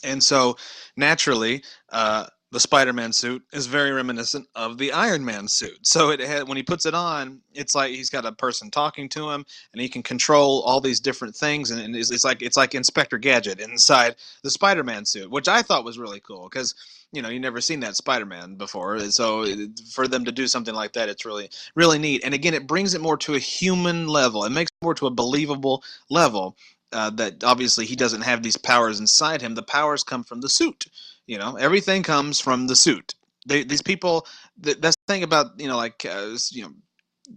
and 0.04 0.22
so 0.22 0.56
naturally, 0.96 1.62
uh, 1.90 2.26
the 2.52 2.60
Spider-Man 2.60 3.12
suit 3.12 3.44
is 3.52 3.66
very 3.66 3.92
reminiscent 3.92 4.48
of 4.56 4.76
the 4.76 4.90
Iron 4.92 5.24
Man 5.24 5.46
suit. 5.46 5.86
So 5.86 6.10
it 6.10 6.20
had 6.20 6.48
when 6.48 6.56
he 6.56 6.64
puts 6.64 6.84
it 6.84 6.94
on, 6.94 7.40
it's 7.54 7.74
like 7.76 7.92
he's 7.92 8.10
got 8.10 8.26
a 8.26 8.32
person 8.32 8.70
talking 8.70 9.08
to 9.10 9.30
him, 9.30 9.46
and 9.72 9.80
he 9.80 9.88
can 9.88 10.02
control 10.02 10.62
all 10.62 10.80
these 10.80 10.98
different 10.98 11.36
things, 11.36 11.70
and, 11.70 11.94
it's, 11.94 12.10
it's, 12.10 12.24
like 12.24 12.42
it's 12.42 12.56
like 12.56 12.74
Inspector 12.74 13.16
Gadget 13.18 13.60
inside 13.60 14.16
the 14.42 14.50
Spider-Man 14.50 15.04
suit, 15.04 15.30
which 15.30 15.46
I 15.46 15.62
thought 15.62 15.84
was 15.84 15.98
really 15.98 16.20
cool 16.20 16.48
because 16.48 16.74
you 17.12 17.22
know 17.22 17.28
you 17.28 17.38
never 17.38 17.60
seen 17.60 17.80
that 17.80 17.96
Spider-Man 17.96 18.56
before, 18.56 18.98
so 19.10 19.46
for 19.92 20.08
them 20.08 20.24
to 20.24 20.32
do 20.32 20.48
something 20.48 20.74
like 20.74 20.92
that, 20.94 21.08
it's 21.08 21.24
really 21.24 21.50
really 21.76 21.98
neat. 21.98 22.22
And 22.24 22.34
again, 22.34 22.54
it 22.54 22.66
brings 22.66 22.94
it 22.94 23.00
more 23.00 23.16
to 23.18 23.34
a 23.34 23.38
human 23.38 24.08
level. 24.08 24.44
It 24.44 24.50
makes 24.50 24.70
it 24.70 24.84
more 24.84 24.94
to 24.94 25.06
a 25.06 25.10
believable 25.10 25.84
level. 26.08 26.56
Uh, 26.92 27.08
that 27.08 27.44
obviously 27.44 27.86
he 27.86 27.94
doesn't 27.94 28.22
have 28.22 28.42
these 28.42 28.56
powers 28.56 28.98
inside 28.98 29.40
him. 29.40 29.54
The 29.54 29.62
powers 29.62 30.02
come 30.02 30.24
from 30.24 30.40
the 30.40 30.48
suit 30.48 30.86
you 31.30 31.38
know, 31.38 31.54
everything 31.54 32.02
comes 32.02 32.40
from 32.40 32.66
the 32.66 32.74
suit. 32.74 33.14
They, 33.46 33.62
these 33.62 33.82
people. 33.82 34.26
that's 34.58 34.96
the 34.96 35.12
thing 35.12 35.22
about 35.22 35.60
you 35.60 35.68
know, 35.68 35.76
like 35.76 36.04
uh, 36.04 36.36
you 36.50 36.64
know, 36.64 36.72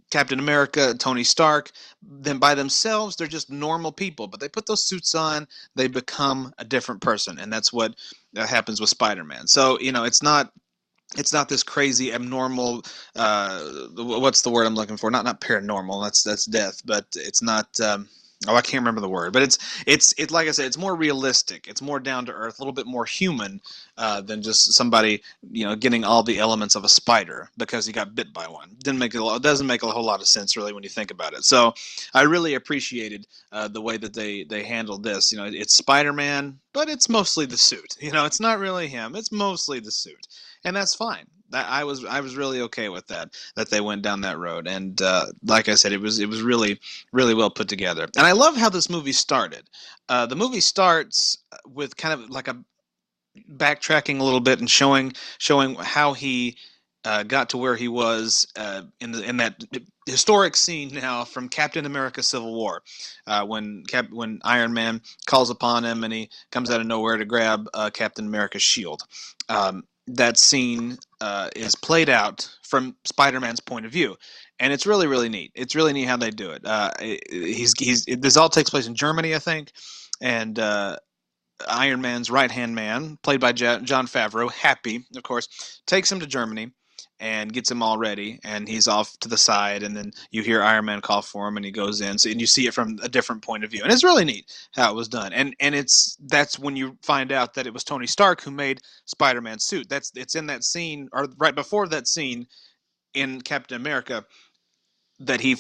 Captain 0.10 0.40
America, 0.40 0.96
Tony 0.98 1.24
Stark. 1.24 1.70
Then 2.02 2.40
by 2.40 2.56
themselves, 2.56 3.16
they're 3.16 3.28
just 3.28 3.52
normal 3.52 3.92
people. 3.92 4.28
But 4.28 4.40
they 4.40 4.50
put 4.50 4.66
those 4.66 4.84
suits 4.84 5.14
on, 5.14 5.48
they 5.76 5.88
become 5.88 6.52
a 6.58 6.66
different 6.66 7.02
person, 7.02 7.38
and 7.38 7.54
that's 7.54 7.72
what 7.72 7.94
uh, 8.36 8.48
happens 8.48 8.82
with 8.82 8.90
Spider-Man. 8.90 9.46
So 9.46 9.80
you 9.80 9.92
know, 9.92 10.06
it's 10.06 10.24
not 10.24 10.52
it's 11.16 11.32
not 11.32 11.48
this 11.48 11.62
crazy 11.62 12.12
abnormal 12.12 12.82
uh, 13.16 13.62
what's 13.96 14.42
the 14.42 14.50
word 14.50 14.66
i'm 14.66 14.74
looking 14.74 14.98
for 14.98 15.12
not 15.12 15.24
not 15.24 15.40
paranormal 15.42 16.04
that's 16.04 16.24
that's 16.24 16.46
death 16.46 16.82
but 16.86 17.06
it's 17.16 17.44
not 17.44 17.68
um, 17.82 18.10
oh 18.48 18.56
i 18.56 18.62
can't 18.62 18.82
remember 18.82 19.02
the 19.02 19.10
word 19.10 19.34
but 19.34 19.42
it's 19.42 19.58
it's 19.88 20.14
it 20.18 20.32
like 20.32 20.48
i 20.48 20.52
said 20.52 20.66
it's 20.66 20.78
more 20.78 20.96
realistic. 20.96 21.68
It's 21.68 21.82
more 21.82 22.00
down 22.00 22.26
to 22.26 22.32
earth 22.32 22.60
a 22.60 22.62
little 22.62 22.74
bit 22.74 22.88
more 22.88 23.06
human 23.06 23.62
uh, 23.98 24.22
than 24.22 24.42
just 24.42 24.74
somebody 24.74 25.22
you 25.52 25.66
know 25.66 25.76
getting 25.76 26.04
all 26.04 26.24
the 26.24 26.40
elements 26.40 26.76
of 26.76 26.84
a 26.84 26.90
spider 26.90 27.50
because 27.58 27.86
he 27.86 27.94
got 27.94 28.16
bit 28.16 28.34
by 28.34 28.48
one. 28.48 28.76
Didn't 28.84 29.00
make 29.00 29.14
a 29.14 29.24
lot 29.24 29.42
doesn't 29.44 29.68
make 29.68 29.84
a 29.84 29.88
whole 29.88 30.04
lot 30.04 30.22
of 30.22 30.28
sense 30.28 30.58
really 30.58 30.74
when 30.74 30.84
you 30.84 30.90
think 30.90 31.12
about 31.12 31.34
it. 31.34 31.44
So 31.44 31.74
i 32.14 32.24
really 32.24 32.56
appreciated 32.56 33.28
uh, 33.52 33.68
the 33.68 33.82
way 33.82 33.98
that 33.98 34.14
they 34.14 34.44
they 34.46 34.64
handled 34.64 35.04
this. 35.04 35.32
You 35.32 35.38
know 35.38 35.46
it's 35.46 35.76
spider-man 35.76 36.60
but 36.74 36.90
it's 36.90 37.08
mostly 37.08 37.46
the 37.46 37.58
suit. 37.58 37.98
You 38.00 38.12
know 38.12 38.26
it's 38.26 38.40
not 38.40 38.60
really 38.60 38.88
him. 38.88 39.16
It's 39.16 39.32
mostly 39.32 39.80
the 39.80 39.92
suit 39.92 40.28
and 40.66 40.76
that's 40.76 40.96
fine 40.96 41.26
that 41.54 41.68
I 41.70 41.84
was 41.84 42.04
I 42.04 42.20
was 42.20 42.36
really 42.36 42.62
okay 42.62 42.90
with 42.90 43.08
that 43.08 43.30
that 43.56 43.70
they 43.70 43.80
went 43.80 44.02
down 44.02 44.22
that 44.22 44.38
road 44.38 44.68
and 44.68 45.02
uh, 45.02 45.28
like 45.46 45.70
I 45.70 45.76
said 45.76 45.94
it 45.94 46.02
was 46.02 46.20
it 46.20 46.28
was 46.28 46.42
really 46.42 46.80
really 47.14 47.34
well 47.34 47.50
put 47.50 47.70
together 47.70 48.08
and 48.18 48.28
I 48.28 48.34
love 48.34 48.58
how 48.58 48.70
this 48.70 48.90
movie 48.90 49.14
started. 49.14 49.70
Uh, 50.10 50.26
the 50.26 50.36
movie 50.36 50.60
starts 50.60 51.38
with 51.66 51.96
kind 51.96 52.14
of 52.14 52.30
like 52.30 52.50
a 52.50 52.58
backtracking 53.52 54.20
a 54.20 54.24
little 54.24 54.42
bit 54.42 54.60
and 54.60 54.70
showing 54.70 55.14
showing 55.38 55.76
how 55.76 56.14
he 56.14 56.58
uh, 57.06 57.24
got 57.24 57.50
to 57.50 57.58
where 57.58 57.76
he 57.76 57.88
was 57.88 58.48
uh, 58.56 58.84
in 59.02 59.12
the, 59.12 59.24
in 59.28 59.38
that 59.38 59.62
historic 60.06 60.56
scene 60.56 60.94
now 60.94 61.24
from 61.26 61.50
Captain 61.50 61.86
America: 61.86 62.24
Civil 62.24 62.54
War, 62.54 62.82
uh, 63.28 63.46
when 63.46 63.84
Cap, 63.88 64.10
when 64.12 64.40
Iron 64.44 64.74
Man 64.74 65.02
calls 65.26 65.50
upon 65.50 65.84
him 65.84 66.04
and 66.04 66.14
he 66.14 66.30
comes 66.52 66.70
out 66.70 66.80
of 66.80 66.88
nowhere 66.88 67.18
to 67.18 67.26
grab 67.26 67.68
uh, 67.74 67.90
Captain 67.90 68.26
America's 68.26 68.62
shield. 68.62 69.04
Um, 69.50 69.84
that 70.08 70.38
scene 70.38 70.98
uh, 71.22 71.50
is 71.56 71.76
played 71.76 72.10
out 72.10 72.50
from 72.64 72.96
Spider-Man's 73.06 73.60
point 73.60 73.86
of 73.86 73.92
view, 73.92 74.16
and 74.60 74.74
it's 74.74 74.86
really 74.86 75.08
really 75.08 75.30
neat. 75.30 75.52
It's 75.56 75.76
really 75.76 75.94
neat 75.94 76.06
how 76.06 76.18
they 76.18 76.32
do 76.32 76.52
it. 76.52 76.66
Uh, 76.66 76.92
he's 77.00 77.74
he's 77.80 78.06
this 78.06 78.38
all 78.38 78.50
takes 78.50 78.70
place 78.70 78.88
in 78.88 78.96
Germany, 78.96 79.36
I 79.36 79.40
think, 79.40 79.72
and 80.22 80.58
uh, 80.60 80.98
Iron 81.68 82.02
Man's 82.02 82.30
right 82.30 82.52
hand 82.52 82.76
man, 82.76 83.18
played 83.24 83.40
by 83.40 83.52
Jon 83.54 83.86
Favreau, 83.86 84.52
Happy, 84.52 85.06
of 85.16 85.24
course, 85.24 85.82
takes 85.88 86.12
him 86.12 86.20
to 86.20 86.28
Germany 86.28 86.72
and 87.20 87.54
gets 87.54 87.72
him 87.72 87.82
all 87.82 87.98
ready 87.98 88.40
and 88.44 88.68
he's 88.68 88.88
off 88.88 89.18
to 89.20 89.30
the 89.30 89.38
side 89.38 89.84
and 89.84 89.96
then 89.96 90.12
you 90.32 90.42
hear 90.42 90.62
Iron 90.62 90.86
Man 90.86 91.02
call 91.02 91.22
for 91.22 91.48
him 91.48 91.58
and 91.58 91.66
he 91.66 91.72
goes 91.72 92.02
in 92.02 92.18
so 92.18 92.30
and 92.30 92.42
you 92.42 92.48
see 92.48 92.68
it 92.68 92.74
from 92.74 92.98
a 93.02 93.10
different 93.10 93.42
point 93.42 93.64
of 93.64 93.72
view 93.72 93.82
and 93.84 93.92
it's 93.92 94.04
really 94.04 94.26
neat 94.26 94.52
how 94.76 94.92
it 94.92 94.96
was 94.96 95.08
done 95.08 95.32
and 95.34 95.56
and 95.60 95.76
it's 95.76 96.18
that's 96.28 96.60
when 96.60 96.76
you 96.76 96.98
find 97.02 97.32
out 97.32 97.54
that 97.54 97.68
it 97.68 97.74
was 97.74 97.84
Tony 97.84 98.08
Stark 98.08 98.42
who 98.42 98.52
made 98.52 98.82
Spider-Man's 99.06 99.66
suit. 99.66 99.90
That's 99.90 100.12
it's 100.16 100.36
in 100.36 100.48
that 100.48 100.64
scene 100.64 101.10
or 101.14 101.28
right 101.38 101.56
before 101.56 101.88
that 101.88 102.08
scene 102.08 102.48
in 103.14 103.42
Captain 103.42 103.76
America 103.78 104.26
that 105.20 105.40
he 105.40 105.58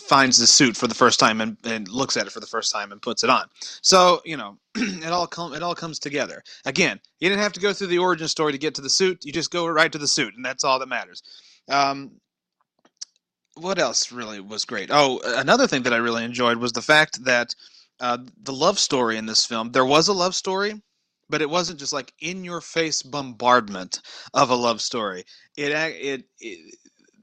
finds 0.00 0.38
the 0.38 0.46
suit 0.46 0.76
for 0.76 0.86
the 0.86 0.94
first 0.94 1.20
time 1.20 1.40
and, 1.40 1.56
and 1.64 1.88
looks 1.88 2.16
at 2.16 2.26
it 2.26 2.32
for 2.32 2.40
the 2.40 2.46
first 2.46 2.72
time 2.72 2.92
and 2.92 3.02
puts 3.02 3.24
it 3.24 3.30
on. 3.30 3.46
So 3.82 4.20
you 4.24 4.36
know, 4.36 4.58
it 4.76 5.12
all 5.12 5.28
it 5.54 5.62
all 5.62 5.74
comes 5.74 5.98
together. 5.98 6.42
Again, 6.64 7.00
you 7.20 7.28
didn't 7.28 7.42
have 7.42 7.52
to 7.54 7.60
go 7.60 7.72
through 7.72 7.88
the 7.88 7.98
origin 7.98 8.28
story 8.28 8.52
to 8.52 8.58
get 8.58 8.74
to 8.76 8.82
the 8.82 8.90
suit. 8.90 9.24
You 9.24 9.32
just 9.32 9.50
go 9.50 9.66
right 9.66 9.92
to 9.92 9.98
the 9.98 10.08
suit, 10.08 10.34
and 10.36 10.44
that's 10.44 10.64
all 10.64 10.78
that 10.78 10.88
matters. 10.88 11.22
Um, 11.68 12.12
what 13.54 13.78
else 13.78 14.12
really 14.12 14.40
was 14.40 14.64
great? 14.64 14.90
Oh, 14.92 15.20
another 15.24 15.66
thing 15.66 15.82
that 15.82 15.92
I 15.92 15.98
really 15.98 16.24
enjoyed 16.24 16.58
was 16.58 16.72
the 16.72 16.82
fact 16.82 17.24
that 17.24 17.54
uh, 18.00 18.18
the 18.42 18.52
love 18.52 18.78
story 18.78 19.16
in 19.16 19.26
this 19.26 19.44
film. 19.44 19.72
There 19.72 19.84
was 19.84 20.08
a 20.08 20.12
love 20.12 20.34
story, 20.34 20.80
but 21.28 21.42
it 21.42 21.50
wasn't 21.50 21.78
just 21.78 21.92
like 21.92 22.12
in 22.20 22.44
your 22.44 22.60
face 22.60 23.02
bombardment 23.02 24.00
of 24.34 24.50
a 24.50 24.54
love 24.54 24.80
story. 24.80 25.24
It 25.56 25.72
it, 25.72 26.24
it 26.38 26.76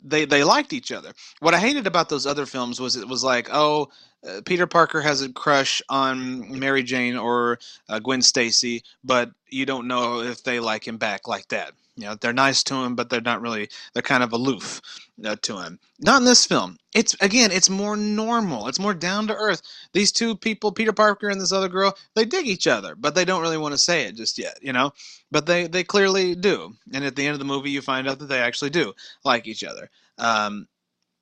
they 0.06 0.26
they 0.26 0.44
liked 0.44 0.74
each 0.74 0.92
other. 0.92 1.14
What 1.40 1.54
I 1.54 1.60
hated 1.60 1.88
about 1.88 2.10
those 2.10 2.26
other 2.26 2.46
films 2.46 2.80
was 2.80 2.96
it 2.96 3.08
was 3.08 3.24
like, 3.24 3.50
oh, 3.52 3.90
uh, 4.28 4.42
Peter 4.46 4.68
Parker 4.68 5.02
has 5.02 5.22
a 5.22 5.32
crush 5.32 5.82
on 5.90 6.60
Mary 6.60 6.84
Jane 6.84 7.18
or 7.18 7.60
uh, 7.90 8.00
Gwen 8.00 8.22
Stacy, 8.22 8.84
but 9.04 9.32
you 9.50 9.66
don't 9.66 9.88
know 9.88 10.22
if 10.22 10.44
they 10.44 10.60
like 10.60 10.88
him 10.88 10.98
back 10.98 11.28
like 11.28 11.48
that. 11.50 11.74
You 11.98 12.08
know, 12.08 12.16
they're 12.16 12.34
nice 12.34 12.62
to 12.64 12.76
him, 12.76 12.96
but 12.96 13.10
they're 13.10 13.22
not 13.22 13.42
really. 13.42 13.70
They're 13.94 14.04
kind 14.04 14.24
of 14.24 14.34
aloof 14.34 14.82
uh, 15.24 15.38
to 15.44 15.60
him. 15.60 15.80
Not 16.00 16.22
in 16.22 16.26
this 16.26 16.46
film. 16.46 16.78
It's 16.94 17.16
again, 17.22 17.52
it's 17.52 17.70
more 17.70 17.96
normal. 17.96 18.68
It's 18.68 18.80
more 18.80 18.94
down 18.94 19.28
to 19.28 19.36
earth. 19.36 19.62
These 19.94 20.12
two 20.12 20.36
people, 20.36 20.74
Peter 20.74 20.92
Parker 20.92 21.30
and 21.30 21.40
this 21.40 21.54
other 21.54 21.70
girl, 21.70 21.98
they 22.14 22.26
dig 22.26 22.48
each 22.48 22.68
other, 22.68 22.96
but 22.96 23.16
they 23.16 23.24
don't 23.24 23.42
really 23.42 23.58
want 23.58 23.74
to 23.74 23.78
say 23.78 24.04
it 24.04 24.16
just 24.16 24.38
yet. 24.38 24.60
You 24.62 24.74
know, 24.74 24.92
but 25.32 25.46
they 25.46 25.68
they 25.68 25.86
clearly 25.86 26.36
do. 26.36 26.76
And 26.94 27.06
at 27.06 27.16
the 27.16 27.26
end 27.26 27.34
of 27.34 27.40
the 27.40 27.46
movie, 27.46 27.70
you 27.72 27.82
find 27.82 28.10
out 28.10 28.20
that 28.20 28.28
they 28.28 28.40
actually 28.40 28.72
do 28.72 28.94
like 29.24 29.48
each 29.48 29.64
other. 29.64 29.90
Um, 30.18 30.68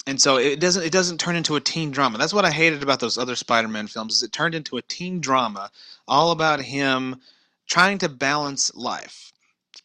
and 0.08 0.20
so 0.20 0.38
it 0.38 0.60
doesn't 0.60 0.84
it 0.84 0.92
doesn't 0.92 1.20
turn 1.20 1.36
into 1.36 1.56
a 1.56 1.62
teen 1.62 1.92
drama. 1.92 2.18
That's 2.18 2.34
what 2.34 2.46
I 2.46 2.52
hated 2.52 2.82
about 2.82 3.00
those 3.00 3.20
other 3.20 3.36
Spider-Man 3.36 3.88
films. 3.88 4.16
Is 4.16 4.24
it 4.24 4.32
turned 4.32 4.56
into 4.56 4.78
a 4.78 4.82
teen 4.82 5.22
drama, 5.22 5.70
all 6.08 6.32
about 6.32 6.62
him 6.62 7.22
trying 7.68 8.00
to 8.00 8.10
balance 8.10 8.74
life 8.76 9.33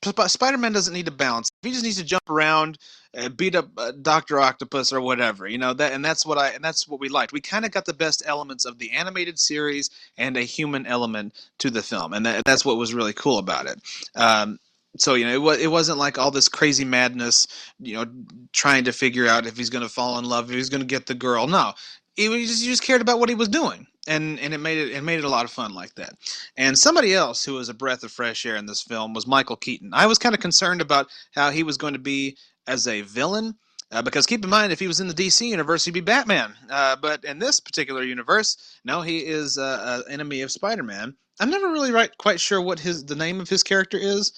Spider-Man 0.04 0.72
doesn't 0.72 0.94
need 0.94 1.06
to 1.06 1.12
bounce. 1.12 1.50
He 1.62 1.70
just 1.70 1.84
needs 1.84 1.96
to 1.96 2.04
jump 2.04 2.28
around, 2.30 2.78
uh, 3.16 3.28
beat 3.30 3.54
up 3.54 3.68
uh, 3.76 3.92
Doctor 4.00 4.38
Octopus 4.38 4.92
or 4.92 5.00
whatever, 5.00 5.48
you 5.48 5.58
know. 5.58 5.72
That 5.72 5.92
and 5.92 6.04
that's 6.04 6.24
what 6.24 6.38
I 6.38 6.50
and 6.50 6.62
that's 6.62 6.86
what 6.86 7.00
we 7.00 7.08
liked. 7.08 7.32
We 7.32 7.40
kind 7.40 7.64
of 7.64 7.72
got 7.72 7.84
the 7.84 7.94
best 7.94 8.22
elements 8.26 8.64
of 8.64 8.78
the 8.78 8.92
animated 8.92 9.38
series 9.38 9.90
and 10.16 10.36
a 10.36 10.42
human 10.42 10.86
element 10.86 11.34
to 11.58 11.70
the 11.70 11.82
film, 11.82 12.12
and 12.12 12.24
that, 12.26 12.44
that's 12.44 12.64
what 12.64 12.76
was 12.76 12.94
really 12.94 13.12
cool 13.12 13.38
about 13.38 13.66
it. 13.66 13.80
Um, 14.14 14.58
so 14.96 15.14
you 15.14 15.24
know 15.24 15.32
it, 15.32 15.42
was, 15.42 15.58
it 15.58 15.70
wasn't 15.70 15.98
like 15.98 16.18
all 16.18 16.30
this 16.30 16.48
crazy 16.48 16.84
madness 16.84 17.46
you 17.80 17.94
know 17.94 18.06
trying 18.52 18.84
to 18.84 18.92
figure 18.92 19.26
out 19.26 19.46
if 19.46 19.56
he's 19.56 19.70
going 19.70 19.82
to 19.82 19.88
fall 19.88 20.18
in 20.18 20.24
love 20.24 20.50
if 20.50 20.56
he's 20.56 20.70
going 20.70 20.80
to 20.80 20.86
get 20.86 21.06
the 21.06 21.14
girl 21.14 21.46
no 21.46 21.72
he 22.16 22.46
just, 22.46 22.62
he 22.62 22.68
just 22.68 22.82
cared 22.82 23.00
about 23.00 23.20
what 23.20 23.28
he 23.28 23.34
was 23.34 23.48
doing 23.48 23.86
and 24.08 24.40
and 24.40 24.52
it 24.52 24.58
made 24.58 24.78
it 24.78 24.90
it 24.92 25.02
made 25.02 25.18
it 25.18 25.24
a 25.24 25.28
lot 25.28 25.44
of 25.44 25.50
fun 25.50 25.74
like 25.74 25.94
that. 25.94 26.14
And 26.56 26.76
somebody 26.76 27.14
else 27.14 27.44
who 27.44 27.54
was 27.54 27.68
a 27.68 27.74
breath 27.74 28.02
of 28.02 28.10
fresh 28.10 28.44
air 28.44 28.56
in 28.56 28.66
this 28.66 28.82
film 28.82 29.14
was 29.14 29.26
Michael 29.26 29.56
Keaton. 29.56 29.90
I 29.94 30.06
was 30.06 30.18
kind 30.18 30.34
of 30.34 30.40
concerned 30.40 30.80
about 30.80 31.08
how 31.34 31.50
he 31.50 31.62
was 31.62 31.76
going 31.76 31.92
to 31.92 32.00
be 32.00 32.36
as 32.66 32.88
a 32.88 33.02
villain. 33.02 33.54
Uh, 33.90 34.02
because 34.02 34.26
keep 34.26 34.44
in 34.44 34.50
mind, 34.50 34.70
if 34.70 34.78
he 34.78 34.86
was 34.86 35.00
in 35.00 35.08
the 35.08 35.14
DC 35.14 35.48
universe, 35.48 35.82
he'd 35.82 35.92
be 35.92 36.00
Batman. 36.00 36.52
Uh, 36.68 36.94
but 36.96 37.24
in 37.24 37.38
this 37.38 37.58
particular 37.58 38.02
universe, 38.02 38.58
no, 38.84 39.00
he 39.00 39.20
is 39.20 39.56
an 39.56 40.02
enemy 40.10 40.42
of 40.42 40.50
Spider-Man. 40.50 41.14
I'm 41.40 41.50
never 41.50 41.72
really 41.72 41.90
right, 41.90 42.10
quite 42.18 42.38
sure 42.38 42.60
what 42.60 42.78
his 42.80 43.04
the 43.06 43.16
name 43.16 43.40
of 43.40 43.48
his 43.48 43.62
character 43.62 43.96
is, 43.96 44.32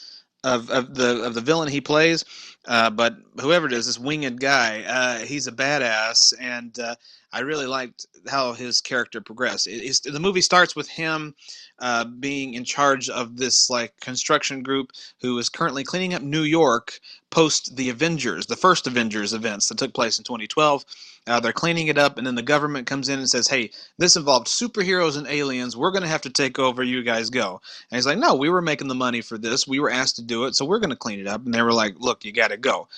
of, 0.44 0.70
of 0.70 0.94
the 0.94 1.22
of 1.24 1.34
the 1.34 1.40
villain 1.40 1.68
he 1.68 1.80
plays. 1.80 2.24
Uh, 2.66 2.90
but 2.90 3.16
whoever 3.40 3.66
it 3.66 3.72
is, 3.72 3.86
this 3.86 3.98
winged 3.98 4.40
guy, 4.40 4.82
uh, 4.82 5.18
he's 5.24 5.46
a 5.46 5.52
badass, 5.52 6.32
and 6.38 6.78
uh, 6.78 6.94
I 7.32 7.40
really 7.40 7.66
liked 7.66 8.06
how 8.28 8.52
his 8.52 8.80
character 8.80 9.20
progressed. 9.20 9.66
It, 9.66 10.00
the 10.04 10.20
movie 10.20 10.40
starts 10.40 10.74
with 10.74 10.88
him 10.88 11.34
uh, 11.78 12.04
being 12.04 12.54
in 12.54 12.64
charge 12.64 13.08
of 13.08 13.36
this 13.36 13.70
like 13.70 13.98
construction 14.00 14.62
group 14.62 14.92
who 15.20 15.38
is 15.38 15.48
currently 15.48 15.84
cleaning 15.84 16.14
up 16.14 16.22
New 16.22 16.42
York 16.42 16.98
post 17.30 17.76
the 17.76 17.88
Avengers, 17.88 18.46
the 18.46 18.56
first 18.56 18.86
Avengers 18.86 19.32
events 19.32 19.68
that 19.68 19.78
took 19.78 19.94
place 19.94 20.18
in 20.18 20.24
2012. 20.24 20.84
Uh, 21.26 21.38
they're 21.38 21.52
cleaning 21.52 21.86
it 21.86 21.98
up, 21.98 22.18
and 22.18 22.26
then 22.26 22.34
the 22.34 22.42
government 22.42 22.86
comes 22.86 23.08
in 23.08 23.18
and 23.18 23.28
says, 23.28 23.46
"Hey, 23.46 23.70
this 23.98 24.16
involved 24.16 24.48
superheroes 24.48 25.16
and 25.16 25.26
aliens. 25.28 25.76
We're 25.76 25.92
going 25.92 26.02
to 26.02 26.08
have 26.08 26.22
to 26.22 26.30
take 26.30 26.58
over. 26.58 26.82
You 26.82 27.02
guys 27.02 27.30
go." 27.30 27.60
And 27.90 27.96
he's 27.96 28.06
like, 28.06 28.18
"No, 28.18 28.34
we 28.34 28.48
were 28.48 28.62
making 28.62 28.88
the 28.88 28.94
money 28.94 29.20
for 29.20 29.38
this. 29.38 29.68
We 29.68 29.80
were 29.80 29.90
asked 29.90 30.16
to 30.16 30.22
do 30.22 30.46
it, 30.46 30.56
so 30.56 30.64
we're 30.64 30.80
going 30.80 30.90
to 30.90 30.96
clean 30.96 31.20
it 31.20 31.26
up." 31.26 31.44
And 31.44 31.54
they 31.54 31.62
were 31.62 31.72
like, 31.72 31.94
"Look, 31.98 32.24
you 32.24 32.32
got 32.32 32.48
to 32.48 32.56
go." 32.56 32.88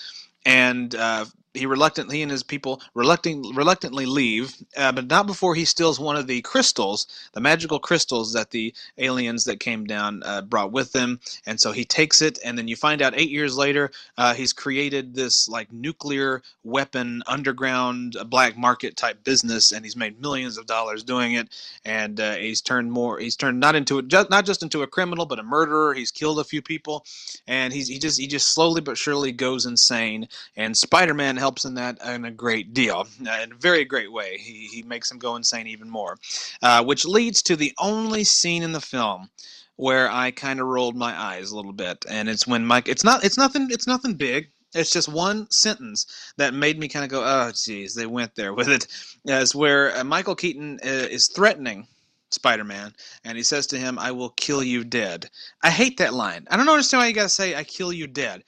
And 0.47 0.95
uh, 0.95 1.27
he 1.55 1.67
reluctantly 1.67 2.13
he 2.13 2.23
and 2.23 2.31
his 2.31 2.43
people 2.43 2.81
reluctant, 2.95 3.57
reluctantly 3.57 4.07
leave, 4.07 4.55
uh, 4.77 4.93
but 4.93 5.09
not 5.09 5.27
before 5.27 5.55
he 5.55 5.65
steals 5.65 5.99
one 5.99 6.17
of 6.17 6.27
the 6.27 6.43
crystals, 6.43 7.07
the 7.33 7.41
magical 7.41 7.79
crystals 7.79 8.33
that 8.35 8.51
the 8.51 8.75
aliens 8.99 9.45
that 9.45 9.61
came 9.61 9.85
down 9.85 10.23
uh, 10.25 10.43
brought 10.43 10.73
with 10.73 10.93
them. 10.93 11.21
And 11.47 11.61
so 11.61 11.73
he 11.73 11.85
takes 11.85 12.23
it, 12.23 12.39
and 12.45 12.59
then 12.59 12.69
you 12.69 12.77
find 12.77 13.03
out 13.03 13.15
eight 13.17 13.31
years 13.31 13.57
later 13.57 13.91
uh, 14.19 14.35
he's 14.35 14.53
created 14.53 15.15
this 15.15 15.49
like 15.49 15.73
nuclear 15.73 16.43
weapon 16.65 17.23
underground 17.27 18.17
black 18.27 18.57
market 18.57 18.97
type 18.97 19.25
business, 19.25 19.73
and 19.73 19.85
he's 19.85 19.97
made 19.97 20.21
millions 20.21 20.59
of 20.59 20.67
dollars 20.67 21.03
doing 21.03 21.33
it. 21.35 21.49
And 21.85 22.21
uh, 22.21 22.35
he's 22.35 22.61
turned 22.61 22.93
more, 22.93 23.19
he's 23.19 23.37
turned 23.37 23.61
not 23.61 23.75
into 23.75 23.99
a, 23.99 24.03
just, 24.03 24.31
not 24.31 24.45
just 24.45 24.63
into 24.63 24.83
a 24.83 24.87
criminal, 24.87 25.27
but 25.27 25.39
a 25.39 25.43
murderer. 25.43 25.95
He's 25.95 26.11
killed 26.11 26.39
a 26.39 26.45
few 26.45 26.63
people, 26.63 27.05
and 27.47 27.73
he's 27.73 27.89
he 27.89 27.99
just 27.99 28.19
he 28.21 28.27
just 28.27 28.53
slowly 28.55 28.81
but 28.81 28.99
surely 28.99 29.33
goes 29.33 29.67
insane. 29.67 30.29
And 30.57 30.77
Spider-Man 30.77 31.37
helps 31.43 31.65
in 31.65 31.75
that 31.75 31.99
in 32.07 32.25
a 32.25 32.31
great 32.31 32.73
deal, 32.73 33.05
in 33.19 33.27
a 33.27 33.57
very 33.59 33.85
great 33.85 34.13
way. 34.13 34.39
He, 34.39 34.69
he 34.69 34.83
makes 34.85 35.11
him 35.11 35.19
go 35.19 35.35
insane 35.35 35.67
even 35.67 35.91
more, 35.91 36.17
uh, 36.63 36.85
which 36.85 37.05
leads 37.05 37.43
to 37.43 37.57
the 37.57 37.73
only 37.81 38.23
scene 38.23 38.63
in 38.63 38.71
the 38.71 38.81
film 38.81 39.29
where 39.75 40.09
I 40.09 40.31
kind 40.31 40.61
of 40.61 40.69
rolled 40.69 40.95
my 40.95 41.13
eyes 41.21 41.51
a 41.51 41.57
little 41.57 41.73
bit, 41.73 42.05
and 42.09 42.29
it's 42.29 42.47
when 42.47 42.65
Mike. 42.65 42.89
It's 42.89 43.03
not. 43.03 43.25
It's 43.25 43.37
nothing. 43.37 43.67
It's 43.71 43.89
nothing 43.89 44.15
big. 44.15 44.51
It's 44.73 44.93
just 44.93 45.09
one 45.09 45.51
sentence 45.51 46.07
that 46.37 46.55
made 46.55 46.79
me 46.79 46.87
kind 46.87 47.05
of 47.05 47.11
go, 47.11 47.25
"Oh, 47.25 47.51
geez, 47.53 47.95
they 47.97 48.07
went 48.07 48.37
there 48.37 48.55
with 48.55 48.69
it." 48.69 48.87
As 49.27 49.53
where 49.53 49.97
uh, 49.97 50.05
Michael 50.05 50.37
Keaton 50.37 50.79
uh, 50.85 51.09
is 51.11 51.27
threatening 51.27 51.89
Spider-Man, 52.31 52.95
and 53.25 53.37
he 53.37 53.43
says 53.43 53.67
to 53.69 53.79
him, 53.79 53.99
"I 53.99 54.13
will 54.13 54.31
kill 54.31 54.63
you 54.63 54.85
dead." 54.85 55.29
I 55.61 55.71
hate 55.71 55.97
that 55.99 56.15
line. 56.15 56.47
I 56.49 56.57
don't 56.57 56.69
understand 56.69 57.01
why 57.01 57.09
you 57.09 57.15
gotta 57.15 57.29
say, 57.29 57.57
"I 57.57 57.65
kill 57.65 57.93
you 57.93 58.07
dead." 58.07 58.45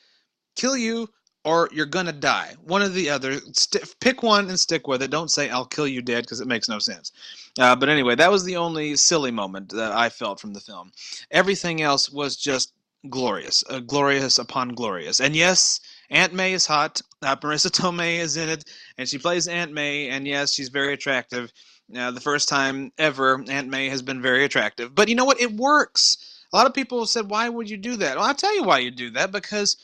Kill 0.55 0.77
you 0.77 1.09
or 1.45 1.69
you're 1.73 1.87
gonna 1.87 2.13
die. 2.13 2.55
One 2.65 2.83
or 2.83 2.89
the 2.89 3.11
other. 3.11 3.41
St- 3.53 3.95
pick 4.01 4.23
one 4.23 4.49
and 4.49 4.59
stick 4.59 4.89
with 4.89 5.03
it. 5.03 5.11
Don't 5.11 5.31
say 5.31 5.51
"I'll 5.51 5.67
kill 5.67 5.87
you 5.87 6.03
dead" 6.03 6.25
because 6.25 6.41
it 6.41 6.49
makes 6.49 6.69
no 6.69 6.79
sense. 6.79 7.13
Uh, 7.59 7.77
but 7.77 7.89
anyway, 7.89 8.15
that 8.17 8.31
was 8.33 8.45
the 8.45 8.57
only 8.57 8.97
silly 8.97 9.31
moment 9.31 9.71
that 9.71 9.93
I 9.93 10.09
felt 10.09 10.41
from 10.41 10.55
the 10.55 10.61
film. 10.61 10.93
Everything 11.31 11.83
else 11.83 12.11
was 12.11 12.37
just 12.37 12.73
glorious, 13.11 13.63
uh, 13.69 13.81
glorious 13.81 14.39
upon 14.39 14.71
glorious. 14.71 15.21
And 15.21 15.37
yes, 15.37 15.81
Aunt 16.11 16.33
May 16.33 16.55
is 16.55 16.67
hot. 16.67 17.01
Uh, 17.23 17.37
Marisa 17.37 17.71
Tomei 17.81 18.19
is 18.19 18.37
in 18.37 18.49
it, 18.49 18.65
and 18.99 19.09
she 19.09 19.19
plays 19.19 19.47
Aunt 19.47 19.73
May. 19.73 20.09
And 20.09 20.27
yes, 20.27 20.53
she's 20.53 20.69
very 20.71 20.95
attractive. 20.95 21.53
Uh, 21.95 22.11
the 22.11 22.21
first 22.21 22.49
time 22.49 22.91
ever, 22.99 23.45
Aunt 23.49 23.69
May 23.69 23.89
has 23.91 24.03
been 24.03 24.23
very 24.23 24.45
attractive. 24.45 24.95
But 24.95 25.09
you 25.09 25.15
know 25.15 25.27
what? 25.27 25.41
It 25.41 25.53
works. 25.53 26.47
A 26.53 26.57
lot 26.57 26.67
of 26.67 26.75
people 26.75 27.05
said, 27.07 27.29
"Why 27.29 27.49
would 27.49 27.69
you 27.69 27.77
do 27.77 27.97
that?" 27.97 28.17
Well, 28.17 28.27
I'll 28.27 28.35
tell 28.35 28.55
you 28.55 28.65
why 28.65 28.79
you 28.79 28.91
do 28.91 29.11
that 29.11 29.33
because 29.33 29.77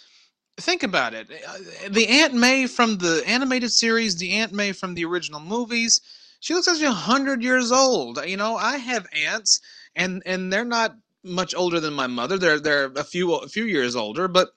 think 0.59 0.83
about 0.83 1.15
it. 1.15 1.29
Uh, 1.31 1.89
the 1.91 2.09
Aunt 2.09 2.35
May 2.35 2.67
from 2.67 2.99
the 2.99 3.23
animated 3.27 3.71
series, 3.71 4.17
the 4.17 4.33
Aunt 4.33 4.53
May 4.53 4.73
from 4.73 4.95
the 4.95 5.05
original 5.05 5.41
movies, 5.41 6.01
she 6.41 6.55
looks 6.55 6.67
like 6.67 6.79
she's 6.79 6.89
hundred 6.89 7.43
years 7.43 7.71
old. 7.71 8.19
You 8.25 8.37
know, 8.37 8.57
I 8.57 8.79
have 8.79 9.07
aunts, 9.27 9.61
and 9.95 10.23
and 10.27 10.53
they're 10.53 10.65
not 10.65 10.97
much 11.23 11.55
older 11.55 11.81
than 11.81 11.95
my 11.95 12.07
mother. 12.07 12.39
They're 12.39 12.61
they're 12.61 12.93
a 12.97 13.05
few 13.05 13.35
a 13.35 13.49
few 13.49 13.65
years 13.65 13.95
older, 13.95 14.27
but 14.29 14.51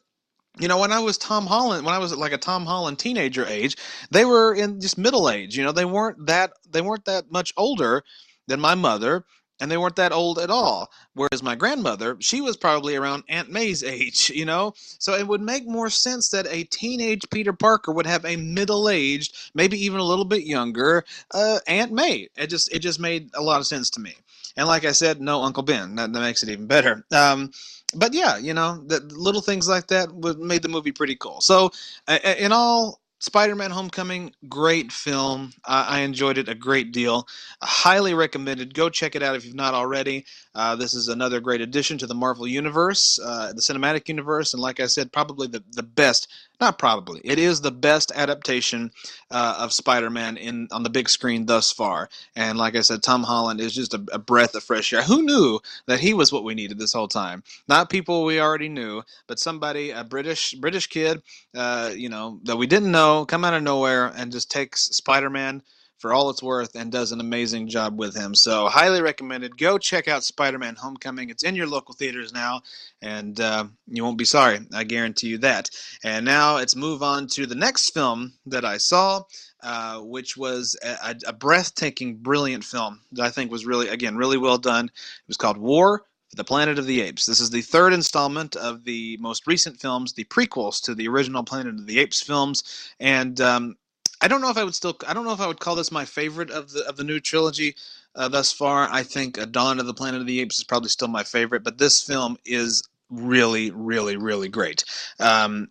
you 0.60 0.68
know, 0.68 0.78
when 0.78 0.92
I 0.92 1.00
was 1.00 1.18
Tom 1.18 1.48
Holland, 1.48 1.86
when 1.86 1.96
I 1.96 2.00
was 2.00 2.16
like 2.16 2.32
a 2.32 2.38
Tom 2.38 2.66
Holland 2.66 3.00
teenager 3.00 3.46
age, 3.46 3.76
they 4.12 4.24
were 4.24 4.54
in 4.54 4.80
just 4.80 4.98
middle 4.98 5.30
age. 5.30 5.58
You 5.58 5.64
know, 5.64 5.72
they 5.72 5.86
weren't 5.86 6.26
that 6.28 6.54
they 6.70 6.82
weren't 6.82 7.06
that 7.06 7.32
much 7.32 7.54
older 7.58 8.04
than 8.48 8.60
my 8.60 8.76
mother, 8.76 9.26
and 9.63 9.72
they 9.72 9.77
weren't 9.77 9.96
that 9.96 10.12
old 10.12 10.39
at 10.39 10.50
all. 10.50 10.91
Whereas 11.13 11.41
my 11.41 11.55
grandmother, 11.55 12.17
she 12.20 12.41
was 12.41 12.58
probably 12.58 12.98
around 12.98 13.24
Aunt 13.29 13.50
May's 13.50 13.82
age, 13.84 14.29
you 14.29 14.43
know? 14.43 14.74
So 14.75 15.13
it 15.13 15.25
would 15.25 15.41
make 15.41 15.65
more 15.65 15.89
sense 15.89 16.29
that 16.29 16.46
a 16.50 16.65
teenage 16.65 17.22
Peter 17.32 17.53
Parker 17.53 17.93
would 17.93 18.05
have 18.05 18.25
a 18.25 18.36
middle-aged, 18.36 19.51
maybe 19.55 19.82
even 19.84 20.01
a 20.01 20.03
little 20.03 20.25
bit 20.25 20.43
younger 20.43 21.05
uh, 21.34 21.60
Aunt 21.65 21.93
May. 21.93 22.27
It 22.36 22.48
just 22.48 22.74
it 22.74 22.79
just 22.79 23.00
made 23.00 23.29
a 23.36 23.41
lot 23.41 23.62
of 23.62 23.65
sense 23.65 23.89
to 23.91 24.01
me. 24.01 24.15
And 24.58 24.67
like 24.67 24.84
I 24.84 24.91
said, 24.91 25.22
no 25.22 25.41
Uncle 25.41 25.63
Ben. 25.63 25.96
That, 25.96 26.12
that 26.12 26.20
makes 26.20 26.43
it 26.43 26.50
even 26.50 26.67
better. 26.67 27.05
Um, 27.13 27.51
but 27.96 28.13
yeah, 28.13 28.38
you 28.38 28.53
know, 28.53 28.84
the 28.86 29.00
little 29.00 29.41
things 29.41 29.70
like 29.70 29.88
that 29.88 30.13
would 30.13 30.39
made 30.39 30.62
the 30.62 30.67
movie 30.67 30.91
pretty 30.91 31.15
cool. 31.15 31.39
So, 31.39 31.72
uh, 32.10 32.20
in 32.38 32.51
all 32.51 33.00
Spider-Man: 33.24 33.72
Homecoming, 33.72 34.34
great 34.50 34.92
film. 34.92 35.53
Uh, 35.63 35.86
I 35.88 36.01
enjoyed 36.01 36.38
it 36.38 36.50
a 36.50 36.56
great 36.56 36.92
deal. 36.92 37.25
highly 37.62 38.13
recommended. 38.13 38.74
Go 38.74 38.89
check 38.89 39.15
it 39.15 39.24
out 39.24 39.38
if 39.38 39.46
you've 39.46 39.56
not 39.56 39.74
already. 39.74 40.25
Uh, 40.53 40.75
this 40.75 40.94
is 40.94 41.08
another 41.08 41.39
great 41.39 41.62
addition 41.62 41.98
to 42.00 42.06
the 42.06 42.13
Marvel 42.13 42.46
universe, 42.46 43.18
uh, 43.24 43.53
the 43.53 43.62
cinematic 43.62 44.10
universe, 44.10 44.53
and 44.53 44.62
like 44.62 44.82
I 44.82 44.88
said, 44.88 45.13
probably 45.13 45.48
the, 45.48 45.63
the 45.72 45.84
best 45.84 46.27
not 46.60 46.78
probably. 46.78 47.22
It 47.24 47.40
is 47.40 47.62
the 47.62 47.72
best 47.72 48.12
adaptation 48.16 48.92
uh, 49.32 49.58
of 49.60 49.74
Spider-Man 49.74 50.38
in 50.38 50.68
on 50.72 50.84
the 50.84 50.90
big 50.90 51.10
screen 51.10 51.46
thus 51.46 51.72
far. 51.72 52.10
And 52.36 52.58
like 52.58 52.76
I 52.76 52.82
said, 52.82 53.04
Tom 53.04 53.24
Holland 53.24 53.60
is 53.60 53.74
just 53.74 53.94
a, 53.94 54.04
a, 54.12 54.20
breath 54.20 54.56
of 54.56 54.64
fresh 54.64 54.94
air. 54.94 55.02
Who 55.02 55.24
knew 55.24 55.60
that 55.88 56.00
he 56.00 56.14
was 56.14 56.32
what 56.32 56.44
we 56.44 56.54
needed 56.54 56.80
this 56.80 56.94
whole 56.94 57.08
time? 57.08 57.44
Not 57.68 57.90
people 57.90 58.24
we 58.24 58.40
already 58.40 58.70
knew, 58.70 59.04
but 59.28 59.40
somebody, 59.40 59.92
a 59.92 60.04
British 60.04 60.54
British 60.54 60.88
kid, 60.88 61.22
uh, 61.56 61.92
you 61.96 62.10
know, 62.10 62.40
that 62.44 62.58
we 62.58 62.68
didn't 62.68 62.92
know, 62.92 63.26
come 63.26 63.44
out 63.44 63.54
of 63.54 63.64
nowhere 63.64 64.14
and 64.16 64.32
just 64.32 64.50
takes 64.50 64.84
Spider-Man 64.84 65.64
for 66.04 66.14
all 66.14 66.30
it's 66.30 66.44
worth 66.44 66.76
and 66.76 66.92
does 66.92 67.14
an 67.14 67.22
amazing 67.22 67.66
job 67.66 67.98
with 67.98 68.14
him. 68.14 68.36
So, 68.36 68.68
highly 68.68 69.02
recommended. 69.02 69.58
Go 69.58 69.78
check 69.78 70.10
out 70.10 70.26
Spider 70.26 70.60
Man 70.60 70.76
Homecoming. 70.76 71.30
It's 71.30 71.44
in 71.44 71.56
your 71.56 71.66
local 71.66 71.96
theaters 71.96 72.34
now, 72.34 72.62
and 73.02 73.40
uh, 73.40 73.68
you 73.88 74.04
won't 74.04 74.18
be 74.18 74.26
sorry. 74.26 74.60
I 74.74 74.84
guarantee 74.84 75.28
you 75.28 75.38
that. 75.38 75.70
And 76.04 76.26
now 76.26 76.56
let's 76.56 76.76
move 76.76 77.04
on 77.04 77.28
to 77.28 77.46
the 77.46 77.56
next 77.56 77.92
film 77.92 78.34
that 78.48 78.66
I 78.66 78.78
saw. 78.78 79.22
Uh, 79.62 80.02
which 80.02 80.36
was 80.36 80.76
a, 80.84 81.16
a, 81.26 81.32
breathtaking, 81.32 82.18
brilliant 82.18 82.66
film 82.66 83.00
that 83.14 83.24
I 83.24 83.30
think 83.30 83.50
was 83.50 83.66
really, 83.66 83.88
again, 83.88 84.18
really 84.18 84.38
well 84.38 84.58
done. 84.58 84.88
It 84.88 85.28
was 85.30 85.38
called 85.38 85.56
War 85.56 86.04
for 86.30 86.36
the 86.36 86.44
Planet 86.44 86.78
of 86.78 86.86
the 86.86 87.00
Apes. 87.00 87.26
This 87.26 87.40
is 87.40 87.50
the 87.50 87.62
third 87.62 87.94
installment 87.94 88.58
of 88.58 88.84
the 88.84 89.16
most 89.22 89.48
recent 89.48 89.80
films, 89.80 90.12
the 90.12 90.26
prequels 90.26 90.82
to 90.82 90.94
the 90.94 91.08
original 91.08 91.46
Planet 91.46 91.76
of 91.76 91.88
the 91.88 92.00
Apes 92.00 92.22
films, 92.22 92.92
and 93.00 93.40
um, 93.40 93.78
I 94.24 94.30
don't 94.30 94.39
know 94.42 94.50
if 94.50 94.58
I 94.58 94.63
would 94.63 94.74
still, 94.74 94.98
I 95.06 95.13
don't 95.13 95.25
know 95.25 95.34
if 95.34 95.42
I 95.42 95.48
would 95.48 95.60
call 95.60 95.75
this 95.75 95.92
my 95.92 96.06
favorite 96.06 96.50
of 96.50 96.72
the 96.72 96.88
of 96.88 96.96
the 96.96 97.03
new 97.03 97.20
trilogy. 97.20 97.75
Uh, 98.15 98.30
thus 98.30 98.53
far, 98.53 98.88
I 98.89 99.03
think 99.03 99.38
A 99.38 99.46
Dawn 99.46 99.80
of 99.80 99.86
the 99.86 99.94
Planet 99.94 100.22
of 100.22 100.27
the 100.27 100.39
Apes 100.39 100.60
is 100.60 100.63
probably 100.63 100.89
still 100.89 101.10
my 101.10 101.24
favorite, 101.24 101.63
but 101.63 101.77
this 101.77 102.01
film 102.01 102.38
is 102.46 102.84
really, 103.10 103.72
really, 103.72 104.15
really 104.15 104.48
great. 104.48 104.86
Um, 105.20 105.70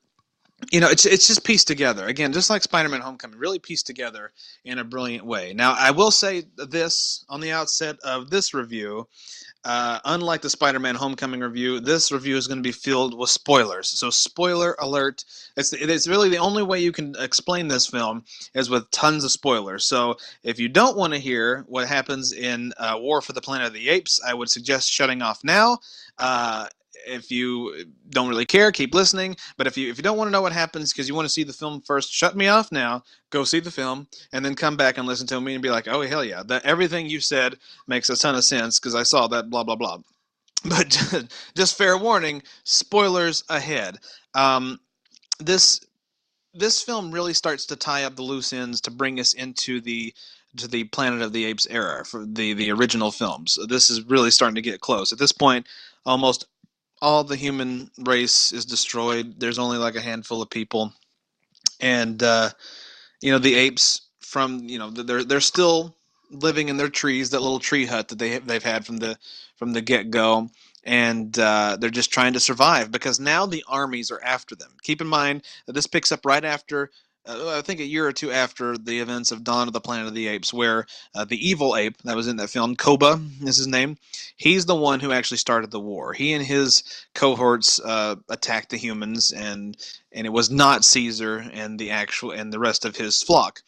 you 0.71 0.81
know, 0.81 0.89
it's 0.89 1.07
it's 1.07 1.27
just 1.27 1.45
pieced 1.45 1.67
together 1.67 2.07
again, 2.07 2.33
just 2.33 2.51
like 2.51 2.63
Spider-Man: 2.63 3.01
Homecoming, 3.01 3.39
really 3.39 3.59
pieced 3.59 3.87
together 3.87 4.33
in 4.65 4.79
a 4.79 4.85
brilliant 4.85 5.25
way. 5.25 5.55
Now, 5.55 5.75
I 5.79 5.91
will 5.91 6.11
say 6.11 6.45
this 6.57 7.25
on 7.31 7.41
the 7.41 7.53
outset 7.53 7.97
of 8.05 8.29
this 8.31 8.53
review: 8.53 9.09
uh, 9.65 10.01
unlike 10.05 10.43
the 10.43 10.51
Spider-Man: 10.51 10.95
Homecoming 10.95 11.41
review, 11.41 11.81
this 11.81 12.11
review 12.11 12.37
is 12.37 12.47
going 12.47 12.59
to 12.59 12.63
be 12.63 12.73
filled 12.73 13.17
with 13.17 13.31
spoilers. 13.31 13.89
So, 13.89 14.11
spoiler 14.11 14.75
alert! 14.81 15.25
It's 15.57 15.73
it's 15.73 16.09
really 16.09 16.29
the 16.29 16.39
only 16.39 16.63
way 16.63 16.81
you 16.81 16.93
can 16.93 17.15
explain 17.19 17.69
this 17.69 17.87
film 17.87 18.25
is 18.55 18.71
with 18.71 18.91
tons 18.91 19.25
of 19.25 19.31
spoilers. 19.31 19.85
So, 19.85 20.17
if 20.43 20.59
you 20.59 20.69
don't 20.69 20.97
want 20.97 21.13
to 21.13 21.19
hear 21.19 21.65
what 21.69 21.87
happens 21.87 22.33
in 22.33 22.73
uh, 22.79 22.97
War 22.99 23.21
for 23.21 23.33
the 23.33 23.41
Planet 23.41 23.69
of 23.69 23.73
the 23.73 23.89
Apes, 23.89 24.21
I 24.27 24.35
would 24.35 24.51
suggest 24.51 24.91
shutting 24.91 25.23
off 25.23 25.45
now. 25.45 25.79
Uh, 26.19 26.67
if 27.07 27.31
you 27.31 27.87
don't 28.11 28.29
really 28.29 28.47
care, 28.47 28.73
keep 28.73 28.95
listening. 28.95 29.37
But 29.57 29.67
if 29.67 29.77
you 29.77 29.91
if 29.91 29.97
you 29.97 30.03
don't 30.03 30.17
want 30.17 30.29
to 30.29 30.33
know 30.33 30.43
what 30.43 30.53
happens 30.53 30.93
because 30.93 31.09
you 31.09 31.15
want 31.15 31.27
to 31.27 31.33
see 31.33 31.45
the 31.45 31.53
film 31.53 31.81
first, 31.81 32.13
shut 32.13 32.37
me 32.37 32.49
off 32.49 32.73
now. 32.73 33.03
Go 33.31 33.45
see 33.45 33.61
the 33.61 33.71
film 33.71 34.07
and 34.33 34.45
then 34.45 34.55
come 34.55 34.77
back 34.77 34.99
and 34.99 35.07
listen 35.07 35.27
to 35.29 35.41
me 35.41 35.55
and 35.55 35.63
be 35.63 35.71
like, 35.71 35.89
oh 35.89 36.03
hell 36.03 36.25
yeah, 36.25 36.43
that 36.45 36.65
everything 36.65 37.07
you 37.07 37.21
said 37.21 37.57
makes 37.87 38.11
a 38.11 38.17
ton 38.17 38.35
of 38.35 38.45
sense 38.45 38.79
because 38.79 38.95
I 38.95 39.03
saw 39.03 39.27
that 39.29 39.51
blah 39.51 39.65
blah 39.65 39.77
blah. 39.77 39.99
But 40.65 40.97
just 41.57 41.77
fair 41.77 41.99
warning, 41.99 42.43
spoilers 42.63 43.43
ahead. 43.49 43.99
Um, 44.35 44.79
this 45.41 45.81
this 46.55 46.83
film 46.83 47.11
really 47.11 47.35
starts 47.35 47.67
to 47.67 47.77
tie 47.77 48.05
up 48.05 48.17
the 48.17 48.23
loose 48.23 48.53
ends 48.53 48.81
to 48.83 48.91
bring 48.91 49.19
us 49.19 49.33
into 49.33 49.81
the 49.81 50.15
to 50.57 50.69
the 50.69 50.85
Planet 50.85 51.23
of 51.23 51.33
the 51.33 51.45
Apes 51.47 51.67
era 51.71 52.05
for 52.05 52.25
the 52.27 52.53
the 52.53 52.71
original 52.71 53.11
films. 53.11 53.59
This 53.69 53.91
is 53.91 54.03
really 54.05 54.31
starting 54.31 54.57
to 54.57 54.63
get 54.63 54.81
close. 54.81 55.13
At 55.13 55.19
this 55.19 55.33
point, 55.33 55.67
almost 56.05 56.47
all 57.03 57.25
the 57.25 57.37
human 57.37 57.91
race 57.99 58.53
is 58.53 58.65
destroyed. 58.65 59.35
There's 59.39 59.59
only 59.59 59.77
like 59.77 59.97
a 59.97 60.01
handful 60.01 60.41
of 60.41 60.49
people, 60.49 60.95
and 61.81 62.23
uh, 62.23 62.51
you 63.21 63.33
know 63.33 63.39
the 63.41 63.57
apes 63.57 64.03
from 64.21 64.61
you 64.69 64.79
know 64.79 64.89
they're 64.89 65.25
they're 65.25 65.41
still 65.41 65.97
living 66.31 66.69
in 66.69 66.79
their 66.79 66.89
trees, 66.89 67.31
that 67.31 67.43
little 67.43 67.59
tree 67.59 67.85
hut 67.87 68.09
that 68.09 68.19
they 68.19 68.39
they've 68.39 68.63
had 68.63 68.87
from 68.87 68.99
the 68.99 69.19
from 69.57 69.73
the 69.73 69.83
get 69.83 70.11
go, 70.13 70.49
and 70.85 71.37
uh, 71.41 71.77
they're 71.79 71.91
just 71.91 72.13
trying 72.13 72.35
to 72.35 72.41
survive 72.41 72.93
because 72.93 73.19
now 73.19 73.47
the 73.47 73.65
armies 73.67 74.11
are 74.13 74.23
after 74.23 74.55
them. 74.55 74.71
Keep 74.83 75.01
in 75.01 75.09
mind 75.09 75.43
that 75.67 75.73
this 75.73 75.89
picks 75.89 76.13
up 76.13 76.25
right 76.25 76.45
after 76.45 76.91
uh, 77.27 77.57
I 77.57 77.63
think 77.63 77.81
a 77.81 77.85
year 77.85 78.07
or 78.07 78.13
two 78.13 78.33
after 78.33 78.77
the 78.77 78.99
events 78.99 79.31
of 79.31 79.45
Dawn 79.45 79.69
of 79.69 79.73
the 79.73 79.81
Planet 79.81 80.09
of 80.09 80.15
the 80.15 80.29
Apes, 80.29 80.53
where 80.53 80.87
uh, 81.15 81.25
the 81.25 81.49
evil 81.49 81.77
ape 81.77 81.97
that 82.03 82.17
was 82.17 82.27
in 82.27 82.37
that 82.37 82.51
film, 82.51 82.75
Koba 82.77 83.21
is 83.43 83.57
his 83.57 83.67
name, 83.69 83.97
he's 84.37 84.67
the 84.67 84.75
one 84.75 85.01
who 85.01 85.13
actually 85.13 85.37
started 85.37 85.71
the 85.71 85.81
war. 85.81 86.13
He 86.13 86.33
and 86.33 86.45
his 86.45 86.83
cohorts 87.15 87.81
uh, 87.81 88.17
attacked 88.29 88.71
the 88.71 88.77
humans, 88.77 89.33
and 89.33 89.77
and 90.13 90.27
it 90.27 90.31
was 90.31 90.51
not 90.51 90.85
Caesar 90.85 91.39
and 91.53 91.79
the 91.79 91.91
actual 91.91 92.33
and 92.33 92.53
the 92.53 92.59
rest 92.59 92.85
of 92.85 92.97
his 92.97 93.23
flock. 93.23 93.61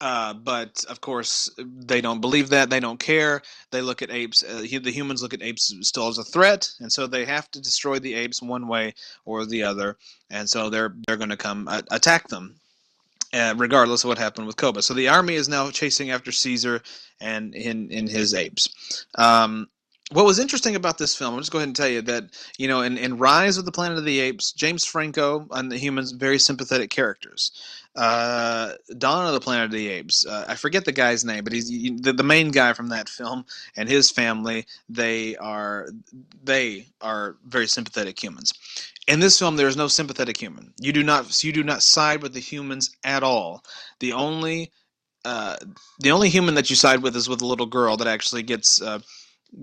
Uh, 0.00 0.34
but 0.34 0.84
of 0.88 1.00
course, 1.00 1.48
they 1.58 2.00
don't 2.00 2.20
believe 2.20 2.48
that. 2.48 2.70
They 2.70 2.80
don't 2.80 2.98
care. 2.98 3.40
They 3.70 3.82
look 3.82 4.02
at 4.02 4.10
apes. 4.10 4.42
Uh, 4.42 4.62
the 4.62 4.90
humans 4.90 5.22
look 5.22 5.32
at 5.32 5.42
apes 5.42 5.72
still 5.82 6.08
as 6.08 6.18
a 6.18 6.24
threat, 6.24 6.68
and 6.80 6.92
so 6.92 7.06
they 7.06 7.24
have 7.24 7.48
to 7.52 7.60
destroy 7.60 8.00
the 8.00 8.14
apes 8.14 8.42
one 8.42 8.66
way 8.66 8.94
or 9.24 9.46
the 9.46 9.62
other. 9.62 9.96
And 10.28 10.50
so 10.50 10.70
they're 10.70 10.94
they're 11.06 11.16
going 11.16 11.30
to 11.30 11.36
come 11.36 11.68
uh, 11.68 11.82
attack 11.90 12.28
them 12.28 12.56
uh, 13.32 13.54
regardless 13.56 14.04
of 14.04 14.08
what 14.08 14.18
happened 14.18 14.46
with 14.46 14.56
Koba. 14.56 14.82
So 14.82 14.94
the 14.94 15.08
army 15.08 15.34
is 15.34 15.48
now 15.48 15.70
chasing 15.70 16.10
after 16.10 16.32
Caesar 16.32 16.82
and 17.20 17.54
in 17.54 17.90
in 17.90 18.06
his 18.06 18.34
apes. 18.34 19.06
Um, 19.16 19.68
what 20.12 20.26
was 20.26 20.38
interesting 20.38 20.76
about 20.76 20.98
this 20.98 21.16
film, 21.16 21.34
I'll 21.34 21.40
just 21.40 21.52
go 21.52 21.58
ahead 21.58 21.68
and 21.68 21.76
tell 21.76 21.88
you 21.88 22.02
that, 22.02 22.24
you 22.58 22.68
know, 22.68 22.82
in, 22.82 22.98
in 22.98 23.16
Rise 23.16 23.56
of 23.56 23.64
the 23.64 23.72
Planet 23.72 23.98
of 23.98 24.04
the 24.04 24.20
Apes, 24.20 24.52
James 24.52 24.84
Franco 24.84 25.46
and 25.52 25.72
the 25.72 25.78
humans, 25.78 26.12
very 26.12 26.38
sympathetic 26.38 26.90
characters. 26.90 27.52
Uh, 27.96 28.72
Dawn 28.98 29.26
of 29.26 29.32
the 29.32 29.40
Planet 29.40 29.66
of 29.66 29.70
the 29.70 29.88
Apes, 29.88 30.26
uh, 30.26 30.44
I 30.48 30.54
forget 30.56 30.84
the 30.84 30.92
guy's 30.92 31.24
name, 31.24 31.44
but 31.44 31.52
he's 31.52 31.68
the, 31.68 32.12
the 32.12 32.22
main 32.22 32.50
guy 32.50 32.72
from 32.74 32.88
that 32.88 33.08
film 33.08 33.44
and 33.76 33.88
his 33.88 34.10
family, 34.10 34.66
they 34.88 35.36
are, 35.36 35.88
they 36.42 36.88
are 37.00 37.36
very 37.46 37.66
sympathetic 37.66 38.22
humans. 38.22 38.52
In 39.08 39.20
this 39.20 39.38
film, 39.38 39.56
there 39.56 39.68
is 39.68 39.76
no 39.76 39.88
sympathetic 39.88 40.36
human. 40.36 40.72
You 40.80 40.92
do 40.92 41.02
not 41.02 41.42
you 41.42 41.52
do 41.52 41.64
not 41.64 41.82
side 41.82 42.22
with 42.22 42.34
the 42.34 42.40
humans 42.40 42.90
at 43.04 43.22
all. 43.22 43.64
The 44.00 44.12
only 44.12 44.70
uh, 45.24 45.56
the 46.00 46.12
only 46.12 46.28
human 46.28 46.54
that 46.54 46.70
you 46.70 46.76
side 46.76 47.02
with 47.02 47.16
is 47.16 47.28
with 47.28 47.42
a 47.42 47.46
little 47.46 47.66
girl 47.66 47.96
that 47.96 48.08
actually 48.08 48.42
gets 48.42 48.80
uh, 48.80 49.00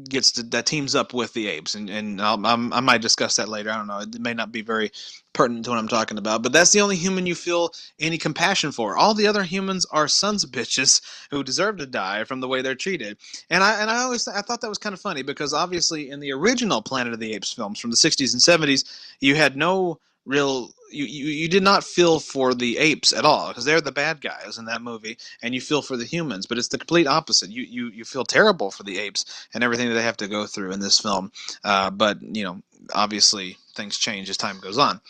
gets 0.07 0.31
to, 0.33 0.43
that 0.43 0.65
teams 0.65 0.95
up 0.95 1.13
with 1.13 1.33
the 1.33 1.47
apes, 1.47 1.75
and 1.75 1.89
and 1.89 2.21
I'll, 2.21 2.45
I'm, 2.45 2.71
i 2.73 2.79
might 2.79 3.01
discuss 3.01 3.35
that 3.37 3.49
later. 3.49 3.71
I 3.71 3.77
don't 3.77 3.87
know. 3.87 3.99
It 3.99 4.19
may 4.19 4.33
not 4.33 4.51
be 4.51 4.61
very 4.61 4.91
pertinent 5.33 5.65
to 5.65 5.71
what 5.71 5.79
I'm 5.79 5.87
talking 5.87 6.17
about, 6.17 6.43
but 6.43 6.53
that's 6.53 6.71
the 6.71 6.81
only 6.81 6.95
human 6.95 7.25
you 7.25 7.35
feel 7.35 7.71
any 7.99 8.17
compassion 8.17 8.71
for. 8.71 8.97
All 8.97 9.13
the 9.13 9.27
other 9.27 9.43
humans 9.43 9.85
are 9.91 10.07
sons 10.07 10.43
of 10.43 10.51
bitches 10.51 11.01
who 11.31 11.43
deserve 11.43 11.77
to 11.77 11.85
die 11.85 12.23
from 12.23 12.39
the 12.39 12.47
way 12.47 12.61
they're 12.61 12.75
treated. 12.75 13.17
And 13.49 13.63
I 13.63 13.81
and 13.81 13.89
I 13.89 14.03
always 14.03 14.27
I 14.27 14.41
thought 14.41 14.61
that 14.61 14.69
was 14.69 14.77
kind 14.77 14.93
of 14.93 15.01
funny 15.01 15.23
because 15.23 15.53
obviously 15.53 16.09
in 16.09 16.19
the 16.19 16.31
original 16.31 16.81
Planet 16.81 17.13
of 17.13 17.19
the 17.19 17.33
Apes 17.33 17.53
films 17.53 17.79
from 17.79 17.91
the 17.91 17.97
60s 17.97 18.33
and 18.33 18.61
70s, 18.61 18.85
you 19.19 19.35
had 19.35 19.57
no 19.57 19.99
real 20.29 20.71
you, 20.91 21.05
you, 21.05 21.25
you 21.25 21.49
did 21.49 21.63
not 21.63 21.83
feel 21.83 22.19
for 22.19 22.53
the 22.53 22.77
apes 22.77 23.13
at 23.13 23.25
all 23.25 23.49
because 23.49 23.65
they're 23.65 23.81
the 23.81 23.91
bad 23.91 24.21
guys 24.21 24.57
in 24.57 24.65
that 24.65 24.81
movie 24.81 25.17
and 25.43 25.53
you 25.55 25.61
feel 25.61 25.81
for 25.81 25.97
the 25.97 26.05
humans 26.05 26.45
but 26.45 26.57
it's 26.57 26.69
the 26.69 26.77
complete 26.77 27.07
opposite. 27.07 27.49
You 27.51 27.63
you, 27.63 27.89
you 27.89 28.05
feel 28.05 28.25
terrible 28.25 28.71
for 28.71 28.83
the 28.83 28.99
apes 28.99 29.25
and 29.53 29.63
everything 29.63 29.89
that 29.89 29.95
they 29.95 30.03
have 30.03 30.17
to 30.17 30.27
go 30.27 30.45
through 30.45 30.71
in 30.71 30.79
this 30.79 30.99
film 30.99 31.31
uh, 31.63 31.89
but 31.89 32.21
you 32.21 32.43
know 32.43 32.61
obviously 32.93 33.57
things 33.75 33.97
change 33.97 34.29
as 34.29 34.37
time 34.37 34.59
goes 34.59 34.77
on. 34.77 35.01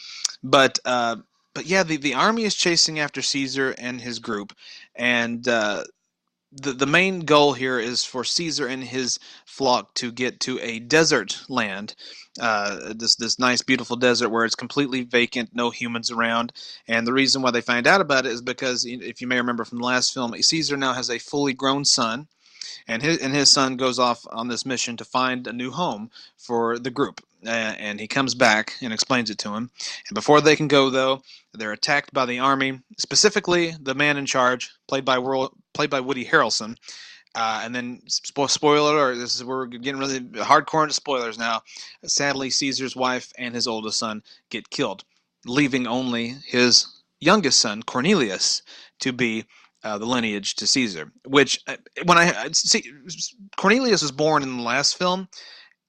But 0.43 0.79
uh, 0.85 1.17
but 1.53 1.65
yeah 1.65 1.83
the, 1.83 1.97
the 1.97 2.15
army 2.15 2.43
is 2.43 2.55
chasing 2.55 2.99
after 2.99 3.21
caesar 3.21 3.75
and 3.77 4.01
his 4.01 4.19
group 4.19 4.53
and 4.95 5.47
uh, 5.47 5.83
the, 6.51 6.73
the 6.73 6.87
main 6.87 7.21
goal 7.21 7.53
here 7.53 7.79
is 7.79 8.03
for 8.03 8.23
Caesar 8.23 8.67
and 8.67 8.83
his 8.83 9.19
flock 9.45 9.93
to 9.95 10.11
get 10.11 10.39
to 10.41 10.59
a 10.59 10.79
desert 10.79 11.41
land, 11.47 11.95
uh, 12.39 12.93
this 12.95 13.15
this 13.15 13.37
nice 13.37 13.61
beautiful 13.61 13.95
desert 13.95 14.29
where 14.29 14.45
it's 14.45 14.55
completely 14.55 15.03
vacant, 15.03 15.51
no 15.53 15.69
humans 15.69 16.09
around. 16.09 16.51
And 16.87 17.05
the 17.05 17.13
reason 17.13 17.41
why 17.41 17.51
they 17.51 17.61
find 17.61 17.85
out 17.85 18.01
about 18.01 18.25
it 18.25 18.31
is 18.31 18.41
because, 18.41 18.85
if 18.85 19.21
you 19.21 19.27
may 19.27 19.37
remember 19.37 19.65
from 19.65 19.79
the 19.79 19.85
last 19.85 20.13
film, 20.13 20.33
Caesar 20.41 20.77
now 20.77 20.93
has 20.93 21.09
a 21.09 21.19
fully 21.19 21.53
grown 21.53 21.85
son, 21.85 22.27
and 22.87 23.03
his 23.03 23.19
and 23.19 23.33
his 23.33 23.51
son 23.51 23.77
goes 23.77 23.99
off 23.99 24.25
on 24.31 24.47
this 24.47 24.65
mission 24.65 24.97
to 24.97 25.05
find 25.05 25.45
a 25.45 25.53
new 25.53 25.71
home 25.71 26.09
for 26.37 26.79
the 26.79 26.91
group. 26.91 27.21
Uh, 27.45 27.49
and 27.49 27.99
he 27.99 28.07
comes 28.07 28.35
back 28.35 28.73
and 28.81 28.91
explains 28.91 29.29
it 29.29 29.37
to 29.39 29.49
him. 29.53 29.69
And 30.09 30.15
before 30.15 30.41
they 30.41 30.55
can 30.55 30.67
go, 30.67 30.89
though, 30.89 31.21
they're 31.53 31.71
attacked 31.71 32.13
by 32.13 32.25
the 32.25 32.39
army, 32.39 32.81
specifically 32.97 33.73
the 33.81 33.95
man 33.95 34.17
in 34.17 34.25
charge, 34.25 34.71
played 34.87 35.05
by 35.05 35.19
World, 35.19 35.55
played 35.73 35.89
by 35.89 36.01
Woody 36.01 36.25
Harrelson. 36.25 36.75
Uh, 37.35 37.61
and 37.63 37.73
then, 37.73 38.01
spo- 38.09 38.49
spoiler 38.49 38.95
alert, 38.95 39.15
this 39.15 39.35
is 39.35 39.43
we're 39.43 39.67
getting 39.67 39.99
really 39.99 40.19
hardcore 40.19 40.83
into 40.83 40.95
spoilers 40.95 41.37
now. 41.37 41.61
Sadly, 42.03 42.49
Caesar's 42.49 42.95
wife 42.95 43.31
and 43.37 43.53
his 43.53 43.67
oldest 43.67 43.99
son 43.99 44.23
get 44.49 44.69
killed, 44.69 45.03
leaving 45.45 45.87
only 45.87 46.35
his 46.47 46.87
youngest 47.21 47.59
son, 47.59 47.83
Cornelius, 47.83 48.63
to 48.99 49.13
be 49.13 49.45
uh, 49.83 49.97
the 49.97 50.05
lineage 50.05 50.55
to 50.55 50.67
Caesar. 50.67 51.11
Which, 51.25 51.61
uh, 51.67 51.77
when 52.03 52.17
I 52.17 52.49
see, 52.51 52.83
Cornelius 53.57 54.01
was 54.01 54.11
born 54.11 54.43
in 54.43 54.57
the 54.57 54.63
last 54.63 54.97
film, 54.97 55.29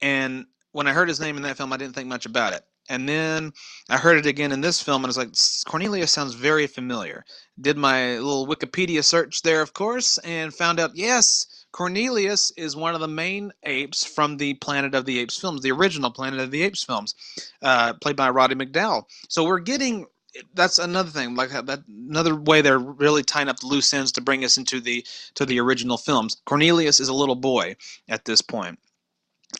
and 0.01 0.47
when 0.73 0.87
I 0.87 0.93
heard 0.93 1.09
his 1.09 1.21
name 1.21 1.37
in 1.37 1.43
that 1.45 1.57
film, 1.57 1.73
I 1.73 1.77
didn't 1.77 1.95
think 1.95 2.09
much 2.09 2.27
about 2.27 2.53
it. 2.53 2.65
And 2.89 3.09
then 3.09 3.53
I 3.89 3.99
heard 3.99 4.19
it 4.19 4.27
again 4.27 4.51
in 4.51 4.63
this 4.63 4.83
film, 4.83 5.05
and 5.05 5.07
I 5.07 5.15
was 5.15 5.19
like, 5.19 5.71
Cornelius 5.71 6.11
sounds 6.11 6.35
very 6.35 6.67
familiar. 6.67 7.25
Did 7.61 7.77
my 7.77 8.19
little 8.19 8.49
Wikipedia 8.49 9.05
search 9.05 9.43
there, 9.43 9.63
of 9.63 9.75
course, 9.75 10.19
and 10.19 10.53
found 10.53 10.81
out, 10.81 10.97
yes, 10.97 11.47
Cornelius 11.73 12.51
is 12.57 12.75
one 12.75 12.95
of 12.95 13.01
the 13.01 13.07
main 13.07 13.53
apes 13.63 14.05
from 14.05 14.39
the 14.39 14.55
Planet 14.55 14.95
of 14.95 15.05
the 15.05 15.21
Apes 15.21 15.39
films, 15.39 15.63
the 15.63 15.71
original 15.71 16.11
Planet 16.11 16.41
of 16.41 16.51
the 16.51 16.63
Apes 16.63 16.83
films, 16.83 17.15
uh, 17.63 17.95
played 17.95 18.17
by 18.17 18.29
Roddy 18.29 18.57
McDowall. 18.57 19.05
So 19.29 19.45
we're 19.45 19.61
getting 19.61 20.07
that's 20.55 20.79
another 20.79 21.11
thing. 21.11 21.35
Like 21.35 21.51
that, 21.51 21.83
another 21.89 22.35
way 22.35 22.61
they're 22.61 22.79
really 22.79 23.23
tying 23.23 23.49
up 23.49 23.61
the 23.61 23.67
loose 23.67 23.93
ends 23.93 24.13
to 24.13 24.21
bring 24.21 24.45
us 24.45 24.57
into 24.57 24.81
the 24.81 25.05
to 25.35 25.45
the 25.45 25.61
original 25.61 25.97
films. 25.97 26.41
Cornelius 26.45 27.01
is 27.01 27.09
a 27.09 27.15
little 27.15 27.35
boy 27.35 27.77
at 28.09 28.25
this 28.25 28.41
point, 28.41 28.79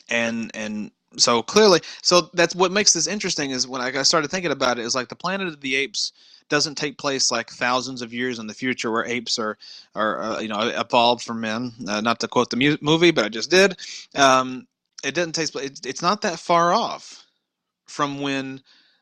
and 0.09 0.51
and 0.53 0.91
so 1.17 1.41
clearly, 1.43 1.81
so 2.01 2.29
that's 2.33 2.55
what 2.55 2.71
makes 2.71 2.93
this 2.93 3.07
interesting. 3.07 3.51
Is 3.51 3.67
when 3.67 3.81
I 3.81 4.03
started 4.03 4.29
thinking 4.29 4.51
about 4.51 4.79
it, 4.79 4.85
is 4.85 4.95
like 4.95 5.09
the 5.09 5.15
Planet 5.15 5.47
of 5.47 5.61
the 5.61 5.75
Apes 5.75 6.13
doesn't 6.51 6.75
take 6.75 6.97
place 6.97 7.31
like 7.31 7.49
thousands 7.49 8.01
of 8.01 8.13
years 8.13 8.37
in 8.37 8.45
the 8.45 8.53
future 8.53 8.91
where 8.91 9.05
apes 9.05 9.39
are 9.39 9.57
are 9.95 10.21
uh, 10.21 10.39
you 10.41 10.49
know 10.49 10.59
evolved 10.59 11.23
from 11.23 11.41
men. 11.41 11.71
Uh, 11.87 12.01
not 12.01 12.19
to 12.19 12.27
quote 12.27 12.49
the 12.51 12.57
mu- 12.57 12.77
movie, 12.81 13.11
but 13.11 13.25
I 13.25 13.29
just 13.29 13.49
did. 13.49 13.77
Um, 14.15 14.67
it 15.03 15.15
doesn't 15.15 15.33
take 15.33 15.51
place. 15.51 15.65
It's, 15.65 15.81
it's 15.85 16.01
not 16.01 16.21
that 16.21 16.39
far 16.39 16.73
off 16.73 17.25
from 17.87 18.21
when 18.21 18.61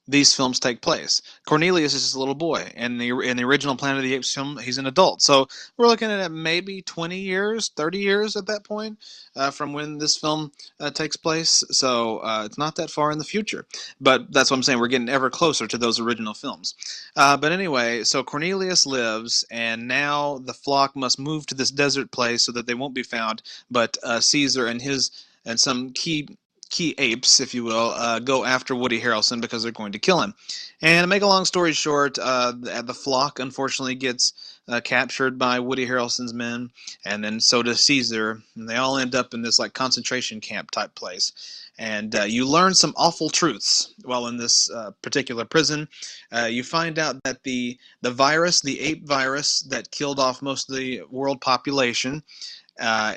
these 0.09 0.33
films 0.33 0.59
take 0.59 0.81
place. 0.81 1.21
Cornelius 1.45 1.93
is 1.93 2.01
just 2.01 2.15
a 2.15 2.19
little 2.19 2.35
boy, 2.35 2.71
and 2.75 2.99
the 2.99 3.11
in 3.19 3.37
the 3.37 3.43
original 3.43 3.75
Planet 3.75 3.97
of 3.97 4.03
the 4.03 4.15
Apes 4.15 4.33
film, 4.33 4.57
he's 4.57 4.79
an 4.79 4.87
adult. 4.87 5.21
So 5.21 5.47
we're 5.77 5.87
looking 5.87 6.09
at 6.09 6.31
maybe 6.31 6.81
20 6.81 7.19
years, 7.19 7.69
30 7.75 7.99
years 7.99 8.35
at 8.35 8.47
that 8.47 8.63
point 8.63 8.97
uh, 9.35 9.51
from 9.51 9.71
when 9.71 9.99
this 9.99 10.17
film 10.17 10.51
uh, 10.79 10.89
takes 10.89 11.15
place. 11.15 11.63
So 11.69 12.19
uh, 12.19 12.43
it's 12.45 12.57
not 12.57 12.75
that 12.77 12.89
far 12.89 13.11
in 13.11 13.19
the 13.19 13.23
future. 13.23 13.65
But 14.01 14.33
that's 14.33 14.49
what 14.49 14.57
I'm 14.57 14.63
saying. 14.63 14.79
We're 14.79 14.87
getting 14.87 15.09
ever 15.09 15.29
closer 15.29 15.67
to 15.67 15.77
those 15.77 15.99
original 15.99 16.33
films. 16.33 16.75
Uh, 17.15 17.37
but 17.37 17.51
anyway, 17.51 18.03
so 18.03 18.23
Cornelius 18.23 18.87
lives, 18.87 19.45
and 19.51 19.87
now 19.87 20.39
the 20.39 20.53
flock 20.53 20.95
must 20.95 21.19
move 21.19 21.45
to 21.47 21.55
this 21.55 21.71
desert 21.71 22.11
place 22.11 22.43
so 22.43 22.51
that 22.53 22.65
they 22.65 22.73
won't 22.73 22.95
be 22.95 23.03
found. 23.03 23.43
But 23.69 23.97
uh, 24.03 24.19
Caesar 24.19 24.65
and 24.65 24.81
his 24.81 25.11
and 25.45 25.59
some 25.59 25.91
key 25.91 26.27
key 26.69 26.95
apes, 26.97 27.39
if 27.39 27.53
you 27.53 27.63
will, 27.63 27.91
uh, 27.95 28.19
go 28.19 28.45
after 28.45 28.75
Woody 28.75 29.01
Harrelson 29.01 29.41
because 29.41 29.63
they're 29.63 29.71
going 29.71 29.91
to 29.91 29.99
kill 29.99 30.21
him. 30.21 30.33
And 30.81 31.03
to 31.03 31.07
make 31.07 31.23
a 31.23 31.27
long 31.27 31.45
story 31.45 31.73
short, 31.73 32.17
uh, 32.19 32.53
the, 32.57 32.83
the, 32.85 32.93
flock 32.93 33.39
unfortunately 33.39 33.95
gets 33.95 34.59
uh, 34.67 34.79
captured 34.81 35.37
by 35.37 35.59
Woody 35.59 35.85
Harrelson's 35.87 36.33
men, 36.33 36.69
and 37.05 37.23
then 37.23 37.39
so 37.39 37.63
does 37.63 37.81
Caesar, 37.81 38.41
and 38.55 38.69
they 38.69 38.75
all 38.75 38.97
end 38.97 39.15
up 39.15 39.33
in 39.33 39.41
this 39.41 39.59
like 39.59 39.73
concentration 39.73 40.39
camp 40.39 40.71
type 40.71 40.93
place. 40.95 41.31
And 41.79 42.13
uh, 42.13 42.23
you 42.23 42.45
learn 42.45 42.75
some 42.75 42.93
awful 42.97 43.29
truths 43.29 43.93
while 44.03 44.27
in 44.27 44.35
this 44.35 44.69
uh, 44.69 44.91
particular 45.01 45.45
prison. 45.45 45.87
Uh, 46.29 46.49
you 46.51 46.61
find 46.61 46.99
out 46.99 47.23
that 47.23 47.43
the 47.43 47.79
the 48.01 48.11
virus, 48.11 48.59
the 48.61 48.79
ape 48.81 49.07
virus 49.07 49.61
that 49.61 49.89
killed 49.89 50.19
off 50.19 50.41
most 50.41 50.69
of 50.69 50.75
the 50.75 51.03
world 51.09 51.39
population, 51.39 52.21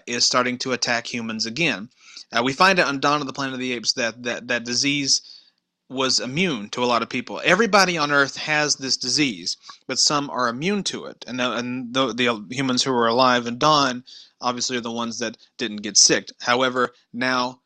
is 0.07 0.27
starting 0.27 0.59
to 0.59 0.73
attack 0.73 1.07
humans 1.07 1.47
again. 1.47 1.89
Uh, 2.33 2.43
we 2.43 2.53
find 2.53 2.79
out 2.79 2.89
on 2.89 3.01
Dawn 3.01 3.21
of 3.21 3.27
the 3.27 3.33
Planet 3.33 3.55
of 3.55 3.61
the 3.61 3.73
Apes 3.73 3.93
that, 3.95 4.23
that 4.23 4.49
that 4.49 4.65
disease 4.65 5.23
was 5.89 6.21
immune 6.21 6.71
to 6.71 6.83
a 6.83 6.87
lot 6.87 7.03
of 7.03 7.09
people. 7.11 7.41
Everybody 7.45 7.99
on 7.99 8.11
Earth 8.11 8.37
has 8.37 8.77
this 8.77 8.97
disease, 8.97 9.57
but 9.87 9.99
some 9.99 10.31
are 10.31 10.49
immune 10.49 10.85
to 10.85 11.05
it. 11.05 11.25
And, 11.27 11.41
and 11.41 11.93
the, 11.93 12.13
the 12.15 12.47
humans 12.51 12.83
who 12.83 12.93
were 12.93 13.07
alive 13.07 13.47
in 13.47 13.59
Dawn 13.59 14.05
obviously 14.41 14.77
are 14.77 14.83
the 14.83 14.91
ones 14.91 15.19
that 15.19 15.37
didn't 15.59 15.83
get 15.83 15.99
sick. 15.99 16.29
However, 16.41 16.95
now 17.13 17.61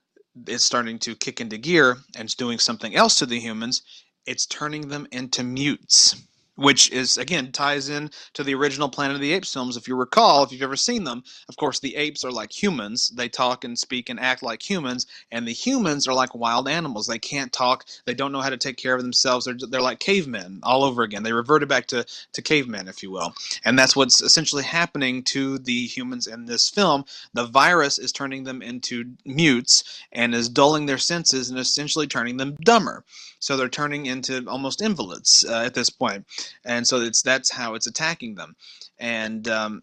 it's 0.47 0.65
starting 0.65 0.99
to 1.01 1.15
kick 1.15 1.41
into 1.41 1.57
gear 1.57 1.99
and 2.17 2.25
it's 2.25 2.35
doing 2.35 2.59
something 2.59 2.95
else 2.95 3.19
to 3.19 3.27
the 3.27 3.41
humans. 3.41 3.83
It's 4.27 4.47
turning 4.47 4.89
them 4.89 5.07
into 5.13 5.45
mutes 5.45 6.17
which 6.57 6.91
is 6.93 7.19
again 7.19 7.53
ties 7.53 7.89
in 7.89 8.11
to 8.35 8.45
the 8.45 8.55
original 8.55 8.89
Planet 8.89 9.15
of 9.17 9.21
the 9.21 9.33
Apes 9.33 9.53
films. 9.53 9.77
If 9.77 9.89
you 9.89 9.97
recall, 9.97 10.43
if 10.43 10.53
you've 10.53 10.63
ever 10.63 10.77
seen 10.77 11.05
them, 11.05 11.23
of 11.49 11.57
course 11.57 11.81
the 11.81 11.97
apes 11.97 12.25
are 12.25 12.33
like 12.33 12.53
humans; 12.53 13.11
they 13.11 13.29
talk 13.29 13.65
and 13.65 13.79
speak 13.79 14.09
and 14.09 14.21
act 14.21 14.43
like 14.43 14.69
humans, 14.69 15.07
and 15.31 15.47
the 15.47 15.53
humans 15.53 16.09
are 16.09 16.15
like 16.15 16.35
wild 16.35 16.69
animals. 16.69 17.07
They 17.07 17.19
can't 17.19 17.53
talk, 17.53 17.87
they 18.07 18.15
don't 18.15 18.33
know 18.33 18.41
how 18.41 18.51
to 18.51 18.57
take 18.57 18.77
care 18.77 18.95
of 18.95 19.03
themselves. 19.03 19.47
They're 19.47 19.57
they're 19.71 19.81
like 19.81 20.01
cavemen 20.01 20.61
all 20.63 20.85
over 20.85 21.03
again. 21.03 21.23
They 21.23 21.33
reverted 21.33 21.69
back 21.69 21.87
to 21.89 22.05
to 22.33 22.43
cavemen, 22.43 22.89
if 22.89 23.03
you 23.03 23.11
will, 23.11 23.35
and 23.65 23.79
that's 23.79 23.97
what's 23.97 24.21
essentially 24.21 24.65
happening 24.65 25.23
to 25.25 25.59
the 25.59 25.87
humans 25.87 26.27
in 26.27 26.47
this 26.47 26.69
film. 26.69 27.05
The 27.35 27.47
virus 27.47 27.99
is 27.99 28.13
turning 28.13 28.45
them 28.45 28.63
into 28.63 29.05
mutes 29.25 30.03
and 30.13 30.35
is 30.35 30.49
dulling 30.49 30.87
their 30.87 30.99
senses 30.99 31.51
and 31.51 31.59
essentially 31.59 32.07
turning 32.07 32.37
them 32.39 32.57
dumber. 32.65 33.05
So 33.39 33.57
they're 33.57 33.69
turning 33.69 34.07
into 34.07 34.45
almost 34.49 34.83
invalids 34.83 35.45
uh, 35.49 35.63
at 35.65 35.75
this 35.75 35.91
point, 35.91 36.27
and 36.65 36.87
so 36.87 37.01
it's 37.01 37.23
that's 37.23 37.51
how 37.51 37.75
it's 37.75 37.87
attacking 37.87 38.35
them. 38.35 38.57
And 38.99 39.49
um, 39.49 39.83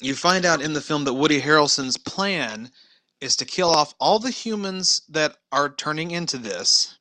you 0.00 0.14
find 0.14 0.44
out 0.44 0.62
in 0.62 0.72
the 0.72 0.80
film 0.80 1.04
that 1.04 1.14
Woody 1.14 1.40
Harrelson's 1.40 1.96
plan 1.96 2.70
is 3.20 3.36
to 3.36 3.44
kill 3.44 3.70
off 3.70 3.94
all 3.98 4.18
the 4.18 4.30
humans 4.30 5.02
that 5.08 5.36
are 5.52 5.70
turning 5.74 6.10
into 6.10 6.36
this, 6.36 6.98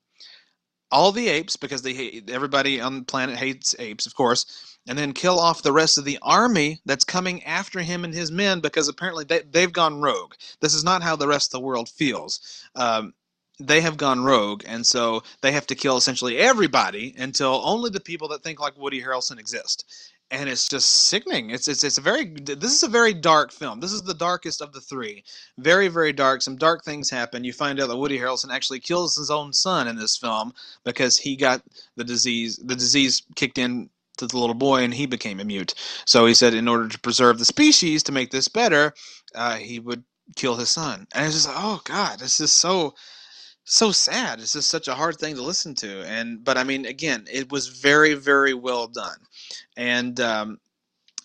all 0.91 1.11
the 1.11 1.27
apes 1.27 1.55
because 1.55 1.81
they 1.81 1.93
hate 1.93 2.29
everybody 2.29 2.79
on 2.79 2.99
the 2.99 3.05
planet 3.05 3.35
hates 3.35 3.75
apes, 3.79 4.05
of 4.05 4.15
course, 4.15 4.77
and 4.87 4.97
then 4.97 5.11
kill 5.13 5.39
off 5.39 5.63
the 5.63 5.71
rest 5.71 5.97
of 5.97 6.05
the 6.05 6.19
army 6.21 6.79
that's 6.85 7.03
coming 7.03 7.43
after 7.43 7.79
him 7.79 8.03
and 8.03 8.13
his 8.13 8.31
men 8.31 8.59
because 8.59 8.87
apparently 8.87 9.23
they, 9.23 9.41
they've 9.51 9.73
gone 9.73 9.99
rogue. 9.99 10.33
This 10.61 10.73
is 10.73 10.83
not 10.83 11.03
how 11.03 11.15
the 11.15 11.27
rest 11.27 11.53
of 11.53 11.59
the 11.59 11.65
world 11.65 11.89
feels. 11.89 12.63
Um, 12.75 13.13
they 13.59 13.81
have 13.81 13.97
gone 13.97 14.23
rogue, 14.23 14.63
and 14.65 14.85
so 14.85 15.23
they 15.41 15.51
have 15.51 15.67
to 15.67 15.75
kill 15.75 15.97
essentially 15.97 16.37
everybody 16.37 17.13
until 17.17 17.61
only 17.63 17.89
the 17.89 17.99
people 17.99 18.27
that 18.29 18.43
think 18.43 18.59
like 18.59 18.77
Woody 18.77 19.01
Harrelson 19.01 19.39
exist. 19.39 19.85
And 20.31 20.49
it's 20.49 20.67
just 20.67 20.89
sickening. 20.89 21.51
It's 21.51 21.67
it's 21.67 21.83
it's 21.83 21.99
a 21.99 22.01
very 22.01 22.25
this 22.25 22.73
is 22.73 22.81
a 22.81 22.87
very 22.87 23.13
dark 23.13 23.51
film. 23.51 23.79
This 23.79 23.91
is 23.91 24.01
the 24.01 24.15
darkest 24.15 24.61
of 24.61 24.73
the 24.73 24.81
three. 24.81 25.23
Very 25.59 25.87
very 25.89 26.11
dark. 26.11 26.41
Some 26.41 26.55
dark 26.55 26.83
things 26.83 27.09
happen. 27.09 27.43
You 27.43 27.53
find 27.53 27.79
out 27.79 27.89
that 27.89 27.97
Woody 27.97 28.17
Harrelson 28.17 28.51
actually 28.51 28.79
kills 28.79 29.15
his 29.15 29.29
own 29.29 29.53
son 29.53 29.87
in 29.87 29.95
this 29.95 30.17
film 30.17 30.53
because 30.83 31.17
he 31.17 31.35
got 31.35 31.61
the 31.95 32.03
disease. 32.03 32.57
The 32.57 32.75
disease 32.75 33.21
kicked 33.35 33.59
in 33.59 33.89
to 34.17 34.25
the 34.25 34.37
little 34.37 34.55
boy 34.55 34.83
and 34.83 34.93
he 34.93 35.05
became 35.05 35.39
a 35.39 35.45
mute. 35.45 35.75
So 36.05 36.25
he 36.25 36.33
said 36.33 36.55
in 36.55 36.67
order 36.67 36.87
to 36.87 36.99
preserve 36.99 37.37
the 37.37 37.45
species 37.45 38.01
to 38.03 38.11
make 38.11 38.31
this 38.31 38.47
better, 38.47 38.93
uh, 39.35 39.55
he 39.57 39.79
would 39.79 40.03
kill 40.35 40.55
his 40.55 40.69
son. 40.69 41.07
And 41.13 41.25
it's 41.25 41.35
just 41.35 41.47
like, 41.47 41.57
oh 41.59 41.81
god, 41.83 42.19
this 42.19 42.39
is 42.39 42.51
so 42.51 42.95
so 43.63 43.91
sad. 43.91 44.39
It's 44.39 44.53
just 44.53 44.69
such 44.69 44.87
a 44.87 44.95
hard 44.95 45.17
thing 45.17 45.35
to 45.35 45.41
listen 45.43 45.75
to. 45.75 46.03
And 46.05 46.43
but 46.43 46.57
I 46.57 46.63
mean, 46.63 46.85
again, 46.85 47.25
it 47.31 47.51
was 47.51 47.67
very 47.67 48.13
very 48.13 48.53
well 48.53 48.87
done, 48.87 49.17
and 49.77 50.19
um, 50.19 50.59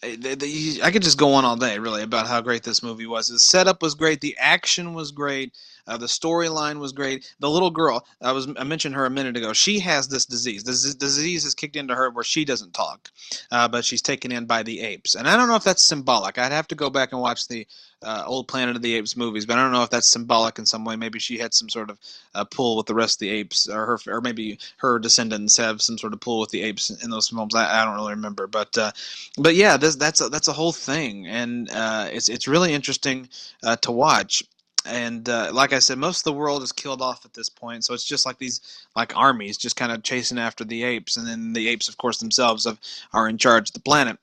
eh, 0.03 0.79
I 0.83 0.91
could 0.91 1.03
just 1.03 1.19
go 1.19 1.35
on 1.35 1.45
all 1.45 1.57
day 1.57 1.79
really 1.79 2.03
about 2.03 2.27
how 2.29 2.41
great 2.41 2.63
this 2.65 2.83
movie 2.83 3.07
was. 3.07 3.29
The 3.29 3.39
setup 3.39 3.83
was 3.83 3.95
great, 3.95 4.21
the 4.21 4.37
action 4.39 4.95
was 4.95 5.13
great, 5.13 5.55
uh, 5.89 5.97
the 5.97 6.07
storyline 6.07 6.79
was 6.79 6.93
great. 6.93 7.35
The 7.41 7.51
little 7.51 7.71
girl, 7.71 8.07
I 8.23 8.33
was 8.33 8.47
I 8.57 8.65
mentioned 8.65 8.95
her 8.95 9.07
a 9.07 9.11
minute 9.11 9.37
ago. 9.37 9.53
She 9.53 9.81
has 9.81 10.07
this 10.09 10.27
disease. 10.27 10.63
This 10.63 10.95
disease 10.95 11.45
has 11.45 11.55
kicked 11.55 11.77
into 11.77 11.95
her 11.95 12.11
where 12.11 12.25
she 12.25 12.45
doesn't 12.45 12.75
talk, 12.75 13.11
uh, 13.51 13.69
but 13.69 13.85
she's 13.85 14.03
taken 14.03 14.31
in 14.31 14.47
by 14.47 14.63
the 14.63 14.81
apes. 14.81 15.15
And 15.15 15.27
I 15.27 15.37
don't 15.37 15.49
know 15.49 15.57
if 15.57 15.65
that's 15.65 15.89
symbolic. 15.89 16.39
I'd 16.39 16.53
have 16.53 16.69
to 16.69 16.75
go 16.75 16.91
back 16.91 17.13
and 17.13 17.21
watch 17.21 17.49
the 17.49 17.67
uh, 18.03 18.23
old 18.27 18.47
Planet 18.47 18.77
of 18.77 18.83
the 18.83 18.95
Apes 18.95 19.17
movies, 19.17 19.45
but 19.47 19.59
I 19.59 19.63
don't 19.63 19.73
know 19.73 19.83
if 19.83 19.91
that's 19.91 20.11
symbolic 20.11 20.59
in 20.59 20.67
some 20.67 20.85
way. 20.85 20.95
Maybe 20.95 21.19
she 21.19 21.39
had 21.39 21.53
some 21.53 21.69
sort 21.69 21.91
of 21.91 21.99
uh, 22.35 22.45
pull 22.45 22.77
with 22.77 22.87
the 22.87 22.95
rest 22.95 23.17
of 23.17 23.21
the 23.21 23.31
apes, 23.31 23.69
or 23.69 23.87
her, 23.87 23.99
or 24.07 24.21
maybe 24.21 24.59
her 24.77 24.99
descendants 24.99 25.57
have 25.57 25.83
some 25.83 25.99
sort 25.99 26.13
of 26.13 26.21
pull 26.21 26.39
with 26.39 26.51
the 26.51 26.63
apes 26.63 26.91
in 26.91 27.11
those 27.11 27.29
films. 27.29 27.55
I, 27.55 27.83
I 27.83 27.85
don't 27.85 27.97
really 27.97 28.15
remember, 28.15 28.47
but 28.47 28.77
uh, 28.79 28.93
but 29.37 29.55
yeah, 29.55 29.77
this, 29.77 29.97
that's 29.97 30.21
a, 30.21 30.29
that's 30.29 30.49
a 30.49 30.53
whole 30.53 30.73
thing, 30.73 31.27
and 31.27 31.69
uh, 31.71 32.09
it's 32.13 32.29
it's 32.29 32.47
really 32.47 32.73
interesting 32.73 33.29
uh, 33.65 33.77
to 33.77 33.91
watch 33.91 34.45
and 34.89 35.29
uh, 35.29 35.51
like 35.53 35.73
I 35.73 35.79
said, 35.79 35.99
most 35.99 36.21
of 36.21 36.25
the 36.25 36.33
world 36.33 36.63
is 36.63 36.73
killed 36.73 37.03
off 37.03 37.25
at 37.25 37.35
this 37.35 37.49
point. 37.49 37.85
So 37.85 37.95
it's 37.95 38.05
just 38.05 38.27
like 38.27 38.39
these 38.39 38.61
like 38.97 39.17
armies 39.17 39.57
just 39.57 39.77
kind 39.77 39.93
of 39.93 40.03
chasing 40.03 40.39
after 40.39 40.65
the 40.65 40.83
apes, 40.85 41.17
and 41.17 41.27
then 41.27 41.53
the 41.53 41.69
apes, 41.69 41.89
of 41.89 41.97
course, 41.97 42.19
themselves 42.19 42.65
have, 42.65 42.79
are 43.13 43.29
in 43.29 43.39
charge 43.39 43.71
of 43.71 43.75
the 43.75 43.81
planet. 43.81 44.19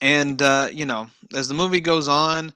And 0.00 0.40
uh, 0.42 0.68
you 0.72 0.86
know, 0.86 1.08
as 1.34 1.48
the 1.48 1.54
movie 1.54 1.80
goes 1.80 2.08
on, 2.08 2.52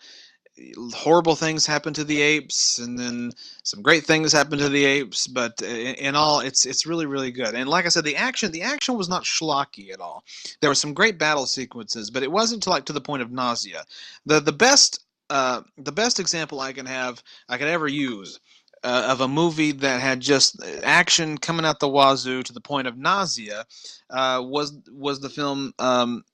horrible 0.92 1.36
things 1.36 1.66
happen 1.66 1.92
to 1.94 2.04
the 2.04 2.20
apes, 2.20 2.78
and 2.78 2.98
then 2.98 3.32
some 3.62 3.82
great 3.82 4.04
things 4.04 4.32
happen 4.32 4.58
to 4.58 4.68
the 4.68 4.84
apes. 4.84 5.26
But 5.26 5.60
in, 5.62 5.94
in 5.96 6.16
all, 6.16 6.40
it's 6.40 6.66
it's 6.66 6.86
really 6.86 7.06
really 7.06 7.30
good. 7.30 7.54
And 7.54 7.68
like 7.68 7.86
I 7.86 7.88
said, 7.88 8.04
the 8.04 8.16
action 8.16 8.52
the 8.52 8.62
action 8.62 8.96
was 8.96 9.08
not 9.08 9.24
schlocky 9.24 9.92
at 9.92 10.00
all. 10.00 10.24
There 10.60 10.70
were 10.70 10.74
some 10.74 10.94
great 10.94 11.18
battle 11.18 11.46
sequences, 11.46 12.10
but 12.10 12.22
it 12.22 12.32
wasn't 12.32 12.62
to 12.64 12.70
like 12.70 12.84
to 12.86 12.92
the 12.92 13.00
point 13.00 13.22
of 13.22 13.30
nausea. 13.30 13.84
The 14.26 14.40
the 14.40 14.52
best 14.52 15.00
uh, 15.30 15.62
the 15.78 15.92
best 15.92 16.20
example 16.20 16.60
I 16.60 16.72
can 16.72 16.86
have, 16.86 17.22
I 17.48 17.56
could 17.56 17.68
ever 17.68 17.88
use, 17.88 18.40
uh, 18.82 19.06
of 19.08 19.20
a 19.20 19.28
movie 19.28 19.72
that 19.72 20.00
had 20.00 20.20
just 20.20 20.62
action 20.82 21.38
coming 21.38 21.66
out 21.66 21.80
the 21.80 21.88
wazoo 21.88 22.42
to 22.42 22.52
the 22.52 22.60
point 22.60 22.88
of 22.88 22.96
nausea, 22.96 23.64
uh, 24.10 24.42
was 24.44 24.76
was 24.90 25.20
the 25.20 25.28
film 25.28 25.72
um, 25.78 26.24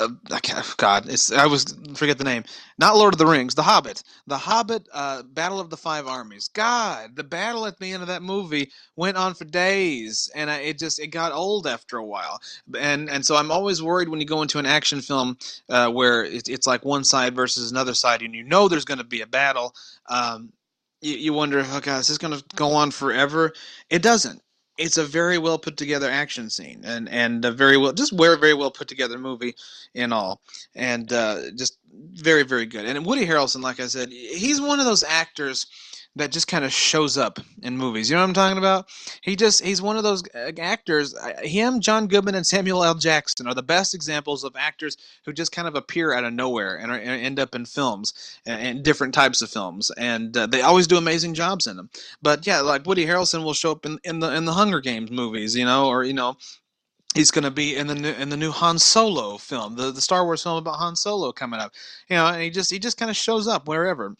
uh, 0.00 0.08
God, 0.76 1.08
it's 1.08 1.32
I 1.32 1.46
was 1.46 1.74
forget 1.94 2.18
the 2.18 2.24
name. 2.24 2.44
Not 2.78 2.96
Lord 2.96 3.14
of 3.14 3.18
the 3.18 3.26
Rings, 3.26 3.54
The 3.54 3.62
Hobbit. 3.62 4.02
The 4.26 4.38
Hobbit, 4.38 4.88
uh, 4.92 5.22
Battle 5.22 5.60
of 5.60 5.70
the 5.70 5.76
Five 5.76 6.06
Armies. 6.06 6.48
God, 6.48 7.16
the 7.16 7.24
battle 7.24 7.66
at 7.66 7.78
the 7.78 7.92
end 7.92 8.02
of 8.02 8.08
that 8.08 8.22
movie 8.22 8.70
went 8.96 9.16
on 9.16 9.34
for 9.34 9.44
days, 9.46 10.30
and 10.34 10.50
I, 10.50 10.58
it 10.58 10.78
just 10.78 11.00
it 11.00 11.08
got 11.08 11.32
old 11.32 11.66
after 11.66 11.96
a 11.98 12.04
while. 12.04 12.40
And 12.78 13.08
and 13.10 13.24
so 13.24 13.36
I'm 13.36 13.50
always 13.50 13.82
worried 13.82 14.08
when 14.08 14.20
you 14.20 14.26
go 14.26 14.42
into 14.42 14.58
an 14.58 14.66
action 14.66 15.00
film 15.00 15.38
uh, 15.70 15.90
where 15.90 16.24
it, 16.24 16.48
it's 16.48 16.66
like 16.66 16.84
one 16.84 17.04
side 17.04 17.34
versus 17.34 17.70
another 17.70 17.94
side, 17.94 18.22
and 18.22 18.34
you 18.34 18.44
know 18.44 18.68
there's 18.68 18.84
going 18.84 18.98
to 18.98 19.04
be 19.04 19.22
a 19.22 19.26
battle. 19.26 19.74
Um, 20.08 20.52
you, 21.00 21.16
you 21.16 21.32
wonder, 21.32 21.64
oh 21.66 21.80
God, 21.80 22.00
is 22.00 22.08
this 22.08 22.18
going 22.18 22.38
to 22.38 22.44
go 22.56 22.72
on 22.72 22.90
forever? 22.90 23.52
It 23.90 24.02
doesn't 24.02 24.42
it's 24.78 24.98
a 24.98 25.04
very 25.04 25.38
well 25.38 25.58
put 25.58 25.76
together 25.76 26.10
action 26.10 26.50
scene 26.50 26.82
and 26.84 27.08
and 27.08 27.44
a 27.44 27.50
very 27.50 27.76
well 27.76 27.92
just 27.92 28.12
very 28.12 28.38
very 28.38 28.54
well 28.54 28.70
put 28.70 28.88
together 28.88 29.18
movie 29.18 29.54
in 29.94 30.12
all. 30.12 30.40
And 30.74 31.12
uh, 31.12 31.50
just 31.56 31.78
very 32.12 32.42
very 32.42 32.66
good. 32.66 32.86
And 32.86 33.06
Woody 33.06 33.26
Harrelson 33.26 33.62
like 33.62 33.80
I 33.80 33.86
said 33.86 34.10
he's 34.10 34.60
one 34.60 34.80
of 34.80 34.86
those 34.86 35.02
actors 35.02 35.66
that 36.16 36.32
just 36.32 36.48
kind 36.48 36.64
of 36.64 36.72
shows 36.72 37.18
up 37.18 37.38
in 37.62 37.76
movies. 37.76 38.10
You 38.10 38.16
know 38.16 38.22
what 38.22 38.28
I'm 38.28 38.34
talking 38.34 38.58
about? 38.58 38.88
He 39.20 39.36
just 39.36 39.62
he's 39.62 39.82
one 39.82 39.96
of 39.96 40.02
those 40.02 40.22
uh, 40.34 40.50
actors. 40.58 41.14
Him, 41.42 41.80
John 41.80 42.08
Goodman, 42.08 42.34
and 42.34 42.46
Samuel 42.46 42.82
L. 42.82 42.94
Jackson 42.94 43.46
are 43.46 43.54
the 43.54 43.62
best 43.62 43.94
examples 43.94 44.42
of 44.42 44.56
actors 44.56 44.96
who 45.24 45.32
just 45.32 45.52
kind 45.52 45.68
of 45.68 45.74
appear 45.74 46.12
out 46.12 46.24
of 46.24 46.32
nowhere 46.32 46.76
and, 46.76 46.90
are, 46.90 46.98
and 46.98 47.22
end 47.22 47.38
up 47.38 47.54
in 47.54 47.66
films 47.66 48.38
and 48.46 48.82
different 48.82 49.14
types 49.14 49.42
of 49.42 49.50
films, 49.50 49.90
and 49.98 50.36
uh, 50.36 50.46
they 50.46 50.62
always 50.62 50.86
do 50.86 50.96
amazing 50.96 51.34
jobs 51.34 51.66
in 51.66 51.76
them. 51.76 51.90
But 52.22 52.46
yeah, 52.46 52.60
like 52.60 52.86
Woody 52.86 53.06
Harrelson 53.06 53.44
will 53.44 53.54
show 53.54 53.72
up 53.72 53.84
in, 53.84 53.98
in 54.02 54.18
the 54.20 54.34
in 54.34 54.46
the 54.46 54.54
Hunger 54.54 54.80
Games 54.80 55.10
movies, 55.10 55.54
you 55.54 55.66
know, 55.66 55.86
or 55.86 56.02
you 56.02 56.14
know 56.14 56.36
he's 57.14 57.30
going 57.30 57.44
to 57.44 57.50
be 57.50 57.76
in 57.76 57.86
the 57.86 57.94
new 57.94 58.12
in 58.12 58.30
the 58.30 58.36
new 58.38 58.52
Han 58.52 58.78
Solo 58.78 59.36
film, 59.36 59.76
the 59.76 59.92
the 59.92 60.00
Star 60.00 60.24
Wars 60.24 60.42
film 60.42 60.56
about 60.56 60.78
Han 60.78 60.96
Solo 60.96 61.30
coming 61.30 61.60
up. 61.60 61.72
You 62.08 62.16
know, 62.16 62.26
and 62.28 62.40
he 62.40 62.48
just 62.48 62.70
he 62.70 62.78
just 62.78 62.96
kind 62.96 63.10
of 63.10 63.16
shows 63.16 63.46
up 63.46 63.68
wherever 63.68 64.16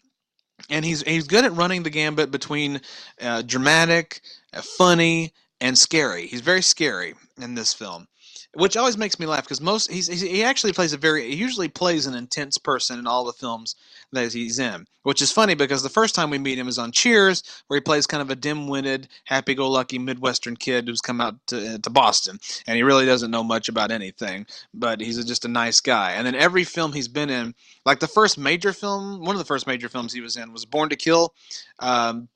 and 0.69 0.83
he's 0.83 1.01
he's 1.03 1.27
good 1.27 1.45
at 1.45 1.53
running 1.53 1.83
the 1.83 1.89
gambit 1.89 2.31
between 2.31 2.81
uh, 3.21 3.41
dramatic, 3.43 4.21
uh, 4.53 4.61
funny, 4.61 5.33
and 5.61 5.77
scary. 5.77 6.27
He's 6.27 6.41
very 6.41 6.61
scary 6.61 7.15
in 7.41 7.55
this 7.55 7.73
film 7.73 8.07
which 8.53 8.77
always 8.77 8.97
makes 8.97 9.19
me 9.19 9.25
laugh 9.25 9.43
because 9.43 9.61
most 9.61 9.91
he's, 9.91 10.07
he 10.07 10.43
actually 10.43 10.73
plays 10.73 10.93
a 10.93 10.97
very 10.97 11.29
he 11.29 11.35
usually 11.35 11.67
plays 11.67 12.05
an 12.05 12.15
intense 12.15 12.57
person 12.57 12.97
in 12.97 13.05
all 13.07 13.25
the 13.25 13.33
films 13.33 13.75
that 14.11 14.33
he's 14.33 14.59
in 14.59 14.85
which 15.03 15.21
is 15.21 15.31
funny 15.31 15.53
because 15.53 15.83
the 15.83 15.89
first 15.89 16.15
time 16.15 16.29
we 16.29 16.37
meet 16.37 16.57
him 16.57 16.67
is 16.67 16.79
on 16.79 16.91
cheers 16.91 17.43
where 17.67 17.77
he 17.77 17.81
plays 17.81 18.07
kind 18.07 18.21
of 18.21 18.29
a 18.29 18.35
dim-witted 18.35 19.07
happy-go-lucky 19.25 19.99
midwestern 19.99 20.55
kid 20.55 20.87
who's 20.87 21.01
come 21.01 21.21
out 21.21 21.35
to, 21.47 21.75
uh, 21.75 21.77
to 21.79 21.89
boston 21.89 22.39
and 22.65 22.75
he 22.75 22.83
really 22.83 23.05
doesn't 23.05 23.31
know 23.31 23.43
much 23.43 23.69
about 23.69 23.91
anything 23.91 24.45
but 24.73 25.01
he's 25.01 25.23
just 25.25 25.45
a 25.45 25.49
nice 25.49 25.79
guy. 25.81 26.13
And 26.13 26.25
then 26.25 26.35
every 26.35 26.63
film 26.63 26.93
he's 26.93 27.07
been 27.07 27.29
in 27.29 27.53
like 27.85 27.99
the 27.99 28.07
first 28.07 28.37
major 28.37 28.73
film 28.73 29.21
one 29.21 29.35
of 29.35 29.39
the 29.39 29.45
first 29.45 29.67
major 29.67 29.89
films 29.89 30.13
he 30.13 30.21
was 30.21 30.37
in 30.37 30.53
was 30.53 30.65
born 30.65 30.89
to 30.89 30.95
kill 30.95 31.33
um, 31.79 32.27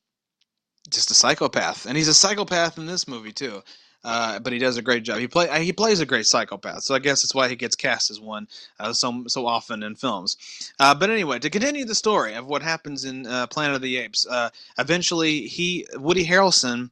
just 0.89 1.11
a 1.11 1.13
psychopath 1.13 1.85
and 1.85 1.97
he's 1.97 2.07
a 2.07 2.13
psychopath 2.13 2.77
in 2.77 2.85
this 2.85 3.07
movie 3.07 3.31
too 3.31 3.61
uh, 4.03 4.39
but 4.39 4.53
he 4.53 4.59
does 4.59 4.77
a 4.77 4.81
great 4.81 5.03
job. 5.03 5.19
He 5.19 5.27
play 5.27 5.47
uh, 5.49 5.59
he 5.59 5.73
plays 5.73 5.99
a 5.99 6.05
great 6.05 6.25
psychopath, 6.25 6.83
so 6.83 6.95
I 6.95 6.99
guess 6.99 7.21
that's 7.21 7.35
why 7.35 7.47
he 7.47 7.55
gets 7.55 7.75
cast 7.75 8.09
as 8.09 8.19
one 8.19 8.47
uh, 8.79 8.93
so 8.93 9.23
so 9.27 9.45
often 9.45 9.83
in 9.83 9.95
films. 9.95 10.37
Uh, 10.79 10.95
but 10.95 11.09
anyway, 11.09 11.39
to 11.39 11.49
continue 11.49 11.85
the 11.85 11.95
story 11.95 12.33
of 12.33 12.47
what 12.47 12.61
happens 12.61 13.05
in 13.05 13.27
uh, 13.27 13.47
Planet 13.47 13.75
of 13.75 13.81
the 13.81 13.97
Apes, 13.97 14.25
uh, 14.27 14.49
eventually 14.79 15.41
he 15.41 15.85
Woody 15.95 16.25
Harrelson 16.25 16.89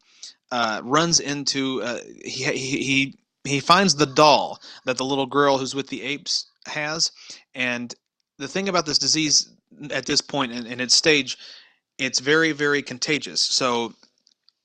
runs 0.84 1.20
into 1.20 1.82
he, 2.24 2.44
he 2.44 2.84
he 2.84 3.16
he 3.46 3.60
finds 3.60 3.96
the 3.96 4.06
doll 4.06 4.60
that 4.86 4.98
the 4.98 5.06
little 5.06 5.26
girl 5.26 5.58
who's 5.58 5.74
with 5.74 5.88
the 5.88 6.04
apes 6.04 6.46
has, 6.68 7.12
and 7.56 7.96
the 8.38 8.48
thing 8.48 8.70
about 8.70 8.86
this 8.86 9.00
disease 9.00 9.50
at 9.92 10.06
this 10.06 10.22
point 10.22 10.52
in, 10.52 10.68
in 10.68 10.80
its 10.80 10.96
stage, 10.96 11.38
it's 11.98 12.20
very 12.20 12.52
very 12.52 12.82
contagious. 12.84 13.42
So 13.42 13.94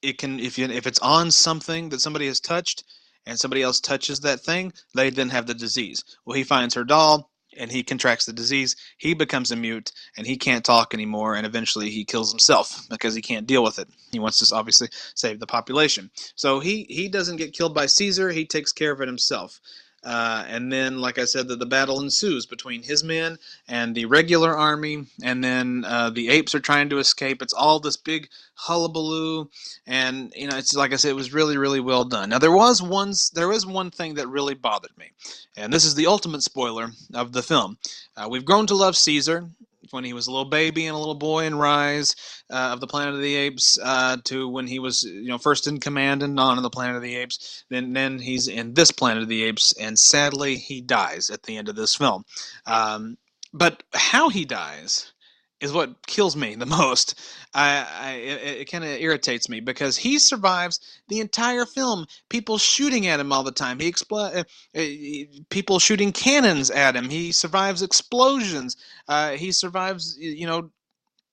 it 0.04 0.18
can 0.18 0.38
if 0.40 0.58
you 0.58 0.66
if 0.66 0.86
it's 0.86 0.98
on 1.00 1.30
something 1.30 1.88
that 1.90 2.00
somebody 2.00 2.26
has 2.26 2.40
touched 2.40 2.84
and 3.26 3.38
somebody 3.38 3.62
else 3.62 3.80
touches 3.80 4.20
that 4.20 4.40
thing, 4.40 4.72
they 4.94 5.10
then 5.10 5.30
have 5.30 5.46
the 5.46 5.54
disease. 5.54 6.04
Well, 6.24 6.36
he 6.36 6.44
finds 6.44 6.74
her 6.74 6.84
doll 6.84 7.30
and 7.56 7.70
he 7.70 7.82
contracts 7.82 8.26
the 8.26 8.32
disease. 8.32 8.76
He 8.98 9.14
becomes 9.14 9.50
a 9.50 9.56
mute 9.56 9.92
and 10.16 10.26
he 10.26 10.36
can't 10.36 10.64
talk 10.64 10.92
anymore. 10.94 11.34
And 11.34 11.46
eventually 11.46 11.90
he 11.90 12.04
kills 12.04 12.30
himself 12.30 12.86
because 12.90 13.14
he 13.14 13.22
can't 13.22 13.46
deal 13.46 13.62
with 13.62 13.78
it. 13.78 13.88
He 14.12 14.18
wants 14.18 14.46
to 14.46 14.54
obviously 14.54 14.88
save 15.14 15.40
the 15.40 15.46
population. 15.46 16.10
So 16.34 16.60
he, 16.60 16.86
he 16.88 17.08
doesn't 17.08 17.36
get 17.36 17.52
killed 17.52 17.74
by 17.74 17.86
Caesar. 17.86 18.30
He 18.30 18.46
takes 18.46 18.72
care 18.72 18.92
of 18.92 19.00
it 19.00 19.08
himself. 19.08 19.60
Uh, 20.04 20.44
and 20.48 20.70
then, 20.70 20.98
like 20.98 21.18
I 21.18 21.24
said, 21.24 21.48
that 21.48 21.58
the 21.58 21.66
battle 21.66 22.00
ensues 22.00 22.44
between 22.46 22.82
his 22.82 23.02
men 23.02 23.38
and 23.68 23.94
the 23.94 24.04
regular 24.04 24.56
army, 24.56 25.06
and 25.22 25.42
then 25.42 25.84
uh, 25.86 26.10
the 26.10 26.28
apes 26.28 26.54
are 26.54 26.60
trying 26.60 26.90
to 26.90 26.98
escape. 26.98 27.40
It's 27.40 27.54
all 27.54 27.80
this 27.80 27.96
big 27.96 28.28
hullabaloo, 28.54 29.48
and 29.86 30.32
you 30.36 30.48
know, 30.48 30.56
it's 30.56 30.74
like 30.74 30.92
I 30.92 30.96
said, 30.96 31.10
it 31.10 31.16
was 31.16 31.32
really, 31.32 31.56
really 31.56 31.80
well 31.80 32.04
done. 32.04 32.28
Now, 32.30 32.38
there 32.38 32.52
was 32.52 32.82
one, 32.82 33.14
there 33.32 33.48
was 33.48 33.66
one 33.66 33.90
thing 33.90 34.14
that 34.14 34.28
really 34.28 34.54
bothered 34.54 34.96
me, 34.98 35.10
and 35.56 35.72
this 35.72 35.84
is 35.84 35.94
the 35.94 36.06
ultimate 36.06 36.42
spoiler 36.42 36.90
of 37.14 37.32
the 37.32 37.42
film. 37.42 37.78
Uh, 38.16 38.28
we've 38.30 38.44
grown 38.44 38.66
to 38.66 38.74
love 38.74 38.96
Caesar 38.96 39.48
when 39.90 40.04
he 40.04 40.12
was 40.12 40.26
a 40.26 40.30
little 40.30 40.44
baby 40.44 40.86
and 40.86 40.94
a 40.94 40.98
little 40.98 41.14
boy 41.14 41.44
in 41.44 41.54
Rise 41.54 42.14
uh, 42.50 42.70
of 42.72 42.80
the 42.80 42.86
Planet 42.86 43.14
of 43.14 43.20
the 43.20 43.36
Apes 43.36 43.78
uh, 43.82 44.16
to 44.24 44.48
when 44.48 44.66
he 44.66 44.78
was 44.78 45.02
you 45.02 45.28
know 45.28 45.38
first 45.38 45.66
in 45.66 45.80
command 45.80 46.22
and 46.22 46.38
on 46.38 46.62
the 46.62 46.70
Planet 46.70 46.96
of 46.96 47.02
the 47.02 47.16
Apes. 47.16 47.64
Then 47.70 47.92
then 47.92 48.18
he's 48.18 48.48
in 48.48 48.74
this 48.74 48.90
Planet 48.90 49.22
of 49.22 49.28
the 49.28 49.44
Apes, 49.44 49.72
and 49.78 49.98
sadly 49.98 50.56
he 50.56 50.80
dies 50.80 51.30
at 51.30 51.44
the 51.44 51.56
end 51.56 51.68
of 51.68 51.76
this 51.76 51.94
film. 51.94 52.24
Um, 52.66 53.16
but 53.52 53.84
how 53.92 54.28
he 54.28 54.44
dies 54.44 55.12
is 55.64 55.72
what 55.72 56.06
kills 56.06 56.36
me 56.36 56.54
the 56.54 56.66
most. 56.80 57.20
I, 57.54 57.86
I 58.00 58.10
it, 58.12 58.60
it 58.60 58.70
kind 58.70 58.84
of 58.84 58.90
irritates 58.90 59.48
me 59.48 59.60
because 59.60 59.96
he 59.96 60.18
survives 60.18 60.78
the 61.08 61.20
entire 61.20 61.66
film. 61.66 62.06
People 62.28 62.58
shooting 62.58 63.06
at 63.06 63.20
him 63.20 63.32
all 63.32 63.42
the 63.42 63.52
time. 63.52 63.80
He 63.80 63.90
expl- 63.90 64.36
uh, 64.36 64.44
uh, 64.78 65.42
people 65.50 65.78
shooting 65.78 66.12
cannons 66.12 66.70
at 66.70 66.94
him. 66.94 67.08
He 67.08 67.32
survives 67.32 67.82
explosions. 67.82 68.76
Uh, 69.08 69.30
he 69.32 69.50
survives, 69.52 70.16
you 70.18 70.46
know, 70.46 70.70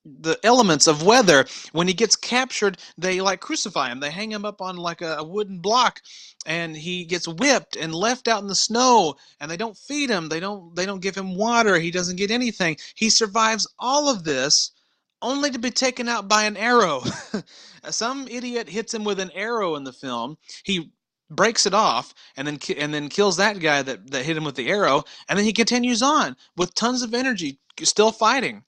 the 0.04 0.38
elements 0.42 0.86
of 0.86 1.04
weather. 1.04 1.46
When 1.72 1.86
he 1.88 1.94
gets 1.94 2.16
captured, 2.16 2.78
they 2.98 3.20
like 3.20 3.40
crucify 3.40 3.90
him. 3.90 4.00
They 4.00 4.10
hang 4.10 4.32
him 4.32 4.44
up 4.44 4.60
on 4.60 4.76
like 4.76 5.00
a, 5.00 5.16
a, 5.18 5.24
wooden 5.24 5.58
block, 5.58 6.00
and 6.46 6.76
he 6.76 7.04
gets 7.04 7.28
whipped 7.28 7.76
and 7.76 7.94
left 7.94 8.28
out 8.28 8.42
in 8.42 8.48
the 8.48 8.54
snow. 8.54 9.16
And 9.40 9.50
they 9.50 9.56
don't 9.56 9.76
feed 9.76 10.10
him. 10.10 10.28
They 10.28 10.40
don't. 10.40 10.74
They 10.74 10.86
don't 10.86 11.02
give 11.02 11.16
him 11.16 11.36
water. 11.36 11.78
He 11.78 11.90
doesn't 11.90 12.16
get 12.16 12.30
anything. 12.30 12.76
He 12.94 13.10
survives 13.10 13.66
all 13.78 14.08
of 14.08 14.24
this, 14.24 14.72
only 15.20 15.50
to 15.50 15.58
be 15.58 15.70
taken 15.70 16.08
out 16.08 16.28
by 16.28 16.44
an 16.44 16.56
arrow. 16.56 17.02
Some 17.90 18.28
idiot 18.28 18.68
hits 18.68 18.94
him 18.94 19.04
with 19.04 19.20
an 19.20 19.30
arrow 19.34 19.76
in 19.76 19.84
the 19.84 19.92
film. 19.92 20.36
He 20.64 20.92
breaks 21.30 21.64
it 21.64 21.74
off 21.74 22.12
and 22.36 22.46
then 22.46 22.58
and 22.76 22.92
then 22.92 23.08
kills 23.08 23.36
that 23.38 23.58
guy 23.58 23.82
that, 23.82 24.10
that 24.10 24.24
hit 24.24 24.36
him 24.36 24.44
with 24.44 24.54
the 24.54 24.68
arrow 24.68 25.02
and 25.30 25.38
then 25.38 25.46
he 25.46 25.52
continues 25.52 26.02
on 26.02 26.36
with 26.58 26.74
tons 26.74 27.00
of 27.00 27.14
energy 27.14 27.58
still 27.82 28.12
fighting 28.12 28.62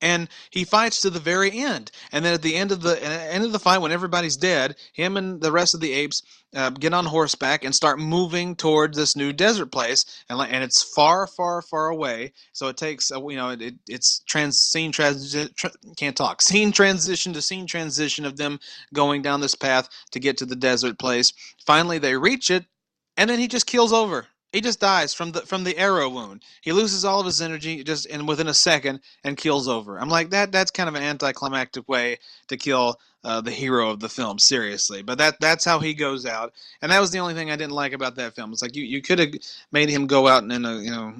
and 0.00 0.28
he 0.50 0.64
fights 0.64 1.00
to 1.00 1.10
the 1.10 1.18
very 1.18 1.50
end. 1.50 1.90
And 2.12 2.24
then 2.24 2.34
at 2.34 2.42
the 2.42 2.56
end 2.56 2.72
of 2.72 2.82
the 2.82 3.02
end 3.02 3.44
of 3.44 3.52
the 3.52 3.58
fight, 3.58 3.78
when 3.78 3.92
everybody's 3.92 4.36
dead, 4.36 4.76
him 4.92 5.16
and 5.16 5.40
the 5.40 5.52
rest 5.52 5.74
of 5.74 5.80
the 5.80 5.92
apes 5.92 6.22
uh, 6.54 6.70
get 6.70 6.94
on 6.94 7.04
horseback 7.04 7.64
and 7.64 7.74
start 7.74 7.98
moving 7.98 8.56
towards 8.56 8.96
this 8.96 9.16
new 9.16 9.32
desert 9.32 9.66
place, 9.66 10.04
and 10.28 10.40
and 10.40 10.64
it's 10.64 10.82
far, 10.82 11.26
far, 11.26 11.62
far 11.62 11.88
away. 11.88 12.32
So 12.52 12.68
it 12.68 12.76
takes 12.76 13.10
uh, 13.10 13.26
you 13.26 13.36
know 13.36 13.50
it, 13.50 13.74
it's 13.88 14.20
trans 14.26 14.58
scene 14.58 14.92
transition 14.92 15.52
tra- 15.56 15.72
can't 15.96 16.16
talk 16.16 16.40
scene 16.48 16.72
transition 16.72 17.32
to 17.32 17.42
scene 17.42 17.66
transition 17.66 18.24
of 18.24 18.36
them 18.36 18.60
going 18.94 19.22
down 19.22 19.40
this 19.40 19.54
path 19.54 19.88
to 20.12 20.20
get 20.20 20.38
to 20.38 20.46
the 20.46 20.56
desert 20.56 20.98
place. 20.98 21.32
Finally, 21.66 21.98
they 21.98 22.16
reach 22.16 22.50
it, 22.50 22.64
and 23.16 23.28
then 23.28 23.38
he 23.38 23.48
just 23.48 23.66
kills 23.66 23.92
over 23.92 24.26
he 24.52 24.60
just 24.60 24.80
dies 24.80 25.12
from 25.14 25.32
the 25.32 25.42
from 25.42 25.64
the 25.64 25.76
arrow 25.76 26.08
wound. 26.08 26.42
He 26.62 26.72
loses 26.72 27.04
all 27.04 27.20
of 27.20 27.26
his 27.26 27.42
energy 27.42 27.84
just 27.84 28.06
in 28.06 28.26
within 28.26 28.48
a 28.48 28.54
second 28.54 29.00
and 29.24 29.36
kills 29.36 29.68
over. 29.68 29.98
I'm 29.98 30.08
like 30.08 30.30
that. 30.30 30.52
That's 30.52 30.70
kind 30.70 30.88
of 30.88 30.94
an 30.94 31.02
anticlimactic 31.02 31.88
way 31.88 32.18
to 32.48 32.56
kill 32.56 32.96
uh, 33.24 33.40
the 33.40 33.50
hero 33.50 33.90
of 33.90 34.00
the 34.00 34.08
film. 34.08 34.38
Seriously, 34.38 35.02
but 35.02 35.18
that 35.18 35.40
that's 35.40 35.64
how 35.64 35.78
he 35.78 35.94
goes 35.94 36.26
out, 36.26 36.52
and 36.82 36.92
that 36.92 37.00
was 37.00 37.10
the 37.10 37.18
only 37.18 37.34
thing 37.34 37.50
I 37.50 37.56
didn't 37.56 37.72
like 37.72 37.92
about 37.92 38.16
that 38.16 38.34
film. 38.34 38.52
It's 38.52 38.62
like 38.62 38.76
you, 38.76 38.84
you 38.84 39.02
could 39.02 39.18
have 39.18 39.30
made 39.72 39.88
him 39.88 40.06
go 40.06 40.28
out 40.28 40.44
in 40.44 40.64
a 40.64 40.76
you 40.78 40.90
know 40.90 41.14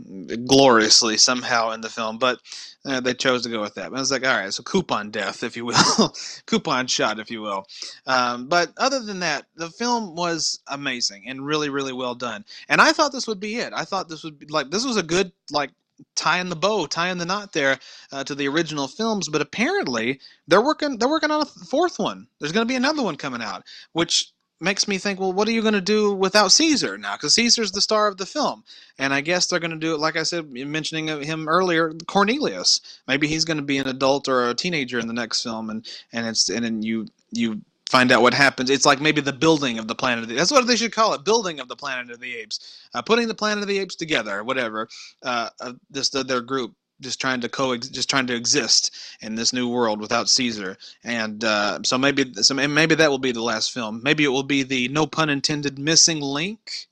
gloriously 0.47 1.17
somehow 1.19 1.71
in 1.73 1.81
the 1.81 1.89
film, 1.89 2.19
but 2.19 2.39
uh, 2.85 3.01
they 3.01 3.15
chose 3.15 3.43
to 3.43 3.51
go 3.51 3.61
with 3.61 3.75
that. 3.75 3.91
But 3.91 3.97
I 3.97 4.01
was 4.01 4.11
like, 4.11 4.27
all 4.27 4.37
right, 4.37 4.53
so 4.53 4.63
coupon 4.63 5.11
death, 5.11 5.43
if 5.43 5.57
you 5.57 5.65
will, 5.65 6.15
coupon 6.47 6.87
shot, 6.87 7.19
if 7.19 7.31
you 7.31 7.43
will. 7.43 7.67
Um, 8.07 8.49
but 8.49 8.73
other 8.77 9.01
than 9.01 9.21
that, 9.21 9.47
the 9.57 9.71
film 9.71 10.15
was 10.15 10.61
amazing 10.69 11.25
and 11.29 11.45
really, 11.45 11.69
really 11.69 11.93
well 11.93 12.15
done. 12.15 12.45
And 12.69 12.81
I 12.81 12.93
thought 12.93 13.13
this 13.13 13.27
would 13.27 13.41
be 13.41 13.57
it. 13.57 13.73
I 13.75 13.85
thought 13.85 14.09
this 14.09 14.25
would 14.25 14.39
be 14.39 14.47
like 14.47 14.71
this 14.71 14.85
was 14.85 14.97
a 14.97 15.03
good 15.03 15.33
like 15.51 15.71
tying 16.17 16.49
the 16.49 16.57
bow, 16.57 16.87
tying 16.87 17.19
the 17.19 17.27
knot 17.27 17.53
there 17.53 17.79
uh, 18.13 18.25
to 18.25 18.35
the 18.35 18.49
original 18.49 18.89
films. 18.89 19.29
But 19.29 19.43
apparently, 19.43 20.21
they're 20.49 20.63
working 20.65 20.99
they're 20.99 21.09
working 21.09 21.31
on 21.31 21.43
a 21.43 21.47
fourth 21.47 21.99
one. 21.99 22.29
There's 22.41 22.53
going 22.53 22.67
to 22.67 22.73
be 22.73 22.77
another 22.77 23.03
one 23.03 23.17
coming 23.17 23.43
out, 23.43 23.65
which 23.93 24.33
makes 24.61 24.89
me 24.89 24.99
think, 24.99 25.21
well, 25.21 25.33
what 25.33 25.49
are 25.49 25.53
you 25.53 25.63
going 25.63 25.75
to 25.75 25.81
do 25.81 26.13
without 26.13 26.53
Caesar 26.53 26.99
now? 26.99 27.17
Because 27.17 27.35
Caesar's 27.35 27.73
the 27.73 27.81
star 27.81 28.09
of 28.09 28.17
the 28.17 28.27
film, 28.27 28.65
and 28.99 29.15
I 29.15 29.21
guess 29.21 29.47
they're 29.47 29.61
going 29.61 29.71
to 29.73 29.77
do 29.77 29.95
it 29.95 30.01
like 30.01 30.17
I 30.17 30.25
said, 30.25 30.51
mentioning 30.51 31.09
him 31.23 31.49
earlier, 31.49 31.93
Cornelius. 32.09 32.81
Maybe 33.09 33.29
he's 33.29 33.45
going 33.45 33.59
to 33.59 33.63
be 33.65 33.79
an 33.79 33.89
adult 33.89 34.29
or 34.29 34.51
a 34.51 34.55
teenager 34.55 34.99
in 34.99 35.09
the 35.09 35.15
next 35.15 35.43
film, 35.43 35.71
and 35.71 35.87
and 36.13 36.27
it's 36.27 36.49
and 36.49 36.65
then 36.65 36.83
you 36.83 37.07
you 37.33 37.61
find 37.89 38.13
out 38.13 38.23
what 38.23 38.35
happens. 38.35 38.71
It's 38.71 38.87
like 38.87 39.01
maybe 39.01 39.21
the 39.21 39.33
building 39.33 39.79
of 39.79 39.89
the 39.89 39.95
Planet 39.95 40.23
of 40.23 40.29
the 40.29 40.35
That's 40.35 40.51
what 40.51 40.67
they 40.67 40.77
should 40.77 40.93
call 40.93 41.15
it, 41.15 41.25
building 41.25 41.59
of 41.59 41.69
the 41.69 41.77
Planet 41.77 42.11
of 42.11 42.21
the 42.21 42.37
Apes. 42.37 42.61
Uh, 42.95 43.03
putting 43.03 43.29
the 43.29 43.35
Planet 43.35 43.63
of 43.63 43.69
the 43.69 43.79
Apes 43.79 43.97
together, 43.97 44.45
whatever. 44.45 44.89
Uh, 45.23 45.51
uh, 45.61 45.73
this 45.91 46.11
their 46.11 46.43
group 46.43 46.75
just 47.01 47.21
trying 47.21 47.41
to 47.41 47.49
co 47.49 47.77
just 47.77 48.11
trying 48.11 48.27
to 48.27 48.35
exist 48.35 48.95
in 49.21 49.35
this 49.35 49.53
new 49.53 49.69
world 49.69 50.01
without 50.01 50.29
Caesar. 50.29 50.77
And 51.05 51.43
uh, 51.45 51.81
so 51.85 51.97
maybe 51.97 52.35
so 52.35 52.55
maybe 52.55 52.95
that 52.95 53.11
will 53.11 53.19
be 53.19 53.33
the 53.33 53.43
last 53.43 53.73
film. 53.73 54.03
Maybe 54.03 54.25
it 54.25 54.29
will 54.29 54.43
be 54.43 54.63
the 54.63 54.89
no 54.89 55.07
pun 55.07 55.31
intended 55.31 55.79
missing 55.79 56.21
link. 56.21 56.88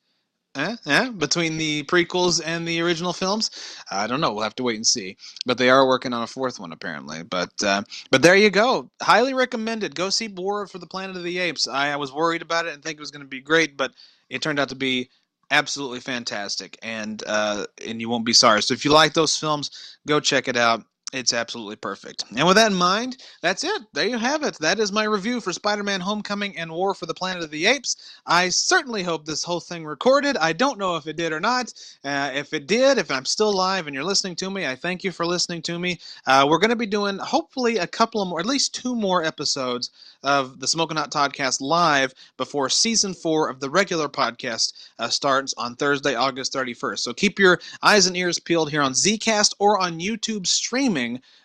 Eh, 0.57 0.77
eh, 0.87 1.11
between 1.11 1.59
the 1.59 1.83
prequels 1.85 2.41
and 2.45 2.67
the 2.67 2.81
original 2.81 3.13
films, 3.13 3.51
I 3.91 4.07
don't 4.07 4.23
know. 4.23 4.33
We'll 4.33 4.43
have 4.45 4.55
to 4.57 4.63
wait 4.63 4.77
and 4.77 4.87
see. 4.87 5.17
But 5.45 5.59
they 5.59 5.69
are 5.69 5.87
working 5.87 6.15
on 6.15 6.23
a 6.23 6.27
fourth 6.27 6.59
one 6.59 6.73
apparently. 6.73 7.23
But 7.23 7.53
uh, 7.63 7.83
but 8.11 8.23
there 8.23 8.37
you 8.37 8.51
go. 8.51 8.91
Highly 9.03 9.35
recommended. 9.35 9.95
Go 9.95 10.09
see 10.09 10.29
War 10.29 10.67
for 10.67 10.79
the 10.79 10.87
Planet 10.87 11.17
of 11.17 11.25
the 11.25 11.39
Apes. 11.39 11.69
I, 11.69 11.93
I 11.93 11.97
was 11.97 12.13
worried 12.13 12.43
about 12.43 12.67
it 12.67 12.73
and 12.75 12.83
think 12.83 12.97
it 12.97 13.01
was 13.01 13.11
going 13.11 13.23
to 13.25 13.29
be 13.29 13.41
great, 13.41 13.77
but 13.77 13.93
it 14.31 14.41
turned 14.41 14.59
out 14.59 14.71
to 14.71 14.75
be 14.75 15.11
absolutely 15.51 16.01
fantastic, 16.01 16.79
and 16.83 17.23
uh, 17.27 17.67
and 17.87 18.01
you 18.01 18.09
won't 18.09 18.25
be 18.27 18.33
sorry. 18.33 18.63
So 18.63 18.75
if 18.75 18.85
you 18.85 18.93
like 18.93 19.13
those 19.13 19.37
films, 19.37 19.71
go 20.07 20.21
check 20.21 20.49
it 20.49 20.57
out. 20.57 20.83
It's 21.13 21.33
absolutely 21.33 21.77
perfect. 21.77 22.25
And 22.37 22.47
with 22.49 22.57
that 22.57 22.73
in 22.73 22.77
mind, 22.77 23.19
that's 23.41 23.63
it. 23.63 23.83
There 23.93 24.09
you 24.09 24.19
have 24.19 24.43
it. 24.43 24.59
That 24.59 24.81
is 24.81 24.91
my 24.91 25.05
review 25.05 25.41
for 25.41 25.53
Spider 25.53 25.85
Man 25.85 26.01
Homecoming 26.01 26.59
and 26.59 26.73
War 26.73 26.95
for 26.95 27.07
the 27.07 27.15
Planet 27.15 27.45
of 27.45 27.51
the 27.53 27.67
Apes. 27.67 27.97
I 28.27 28.49
certainly 28.49 29.05
hope 29.05 29.25
this 29.25 29.45
whole 29.45 29.61
thing 29.61 29.87
recorded. 29.87 30.37
I 30.37 30.53
don't 30.53 30.81
know 30.81 30.97
if 30.97 31.07
it 31.07 31.17
did 31.17 31.33
or 31.33 31.39
not. 31.39 31.73
Uh, 32.05 32.33
if 32.35 32.53
it 32.53 32.67
did, 32.67 32.99
if 32.99 33.13
I'm 33.13 33.25
still 33.25 33.55
live 33.55 33.87
and 33.87 33.95
you're 33.95 34.03
listening 34.03 34.35
to 34.37 34.51
me, 34.51 34.67
I 34.67 34.75
thank 34.75 35.05
you 35.05 35.13
for 35.13 35.25
listening 35.25 35.63
to 35.63 35.79
me. 35.79 36.01
Uh, 36.27 36.45
we're 36.49 36.59
going 36.59 36.71
to 36.71 36.77
be 36.77 36.87
doing 36.87 37.19
hopefully 37.19 37.77
a 37.79 37.87
couple 37.87 38.21
of 38.21 38.29
more, 38.29 38.41
at 38.41 38.47
least 38.47 38.75
two 38.75 38.97
more 38.97 39.23
episodes 39.25 39.91
of 40.25 40.59
the 40.59 40.67
Smoking 40.67 40.97
Hot 40.97 41.13
Toddcast 41.13 41.61
live 41.61 42.13
before 42.37 42.69
season 42.69 43.15
four 43.15 43.49
of 43.49 43.61
the 43.61 43.71
regular 43.71 44.09
podcast 44.09 44.73
uh, 44.99 45.09
starts 45.09 45.55
on 45.57 45.77
Thursday, 45.77 46.17
August 46.17 46.53
31st. 46.53 46.99
So 46.99 47.15
keep 47.15 47.39
your 47.39 47.61
eyes 47.81 48.09
and 48.09 48.17
ears 48.17 48.41
peeled 48.41 48.73
here 48.73 48.83
on 48.83 48.93
Zcast 48.93 49.55
or 49.61 49.79
on 49.79 50.01
YouTube 50.01 50.47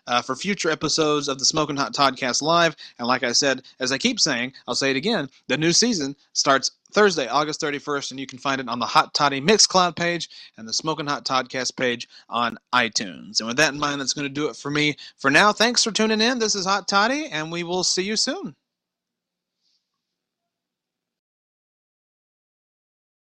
uh, 0.08 0.22
for 0.22 0.36
future 0.36 0.70
episodes 0.70 1.28
of 1.28 1.40
the 1.40 1.46
Smoking 1.46 1.78
Hot 1.78 1.94
Toddcast 1.94 2.42
Live. 2.42 2.76
And 3.00 3.08
like 3.08 3.24
I 3.24 3.32
said, 3.34 3.64
as 3.80 3.92
I 3.92 3.98
keep 3.98 4.20
saying, 4.20 4.54
I'll 4.68 4.76
say 4.76 4.92
it 4.92 4.98
again 4.98 5.30
the 5.48 5.58
new 5.58 5.72
season 5.72 6.16
starts 6.34 6.72
Thursday, 6.94 7.28
August 7.28 7.62
31st, 7.62 8.12
and 8.12 8.20
you 8.20 8.28
can 8.28 8.40
find 8.40 8.60
it 8.60 8.68
on 8.68 8.80
the 8.80 8.86
Hot 8.86 9.14
Toddy 9.14 9.42
Mixcloud 9.42 9.96
page 9.96 10.30
and 10.58 10.68
the 10.68 10.74
Smoking 10.74 11.08
Hot 11.08 11.26
Toddcast 11.26 11.76
page 11.78 12.08
on 12.30 12.58
iTunes. 12.74 13.40
And 13.40 13.48
with 13.48 13.58
that 13.58 13.74
in 13.74 13.80
mind, 13.80 14.02
that's 14.02 14.14
going 14.14 14.28
to 14.28 14.34
do 14.34 14.50
it 14.50 14.56
for 14.56 14.72
me 14.72 14.96
for 15.18 15.32
now. 15.32 15.54
Thanks 15.54 15.84
for 15.84 15.92
tuning 15.92 16.22
in. 16.22 16.40
This 16.40 16.56
is 16.56 16.66
Hot 16.66 16.88
Toddy, 16.88 17.28
and 17.28 17.52
we 17.52 17.64
will 17.64 17.84
see 17.84 18.04
you 18.04 18.16
soon. 18.16 18.56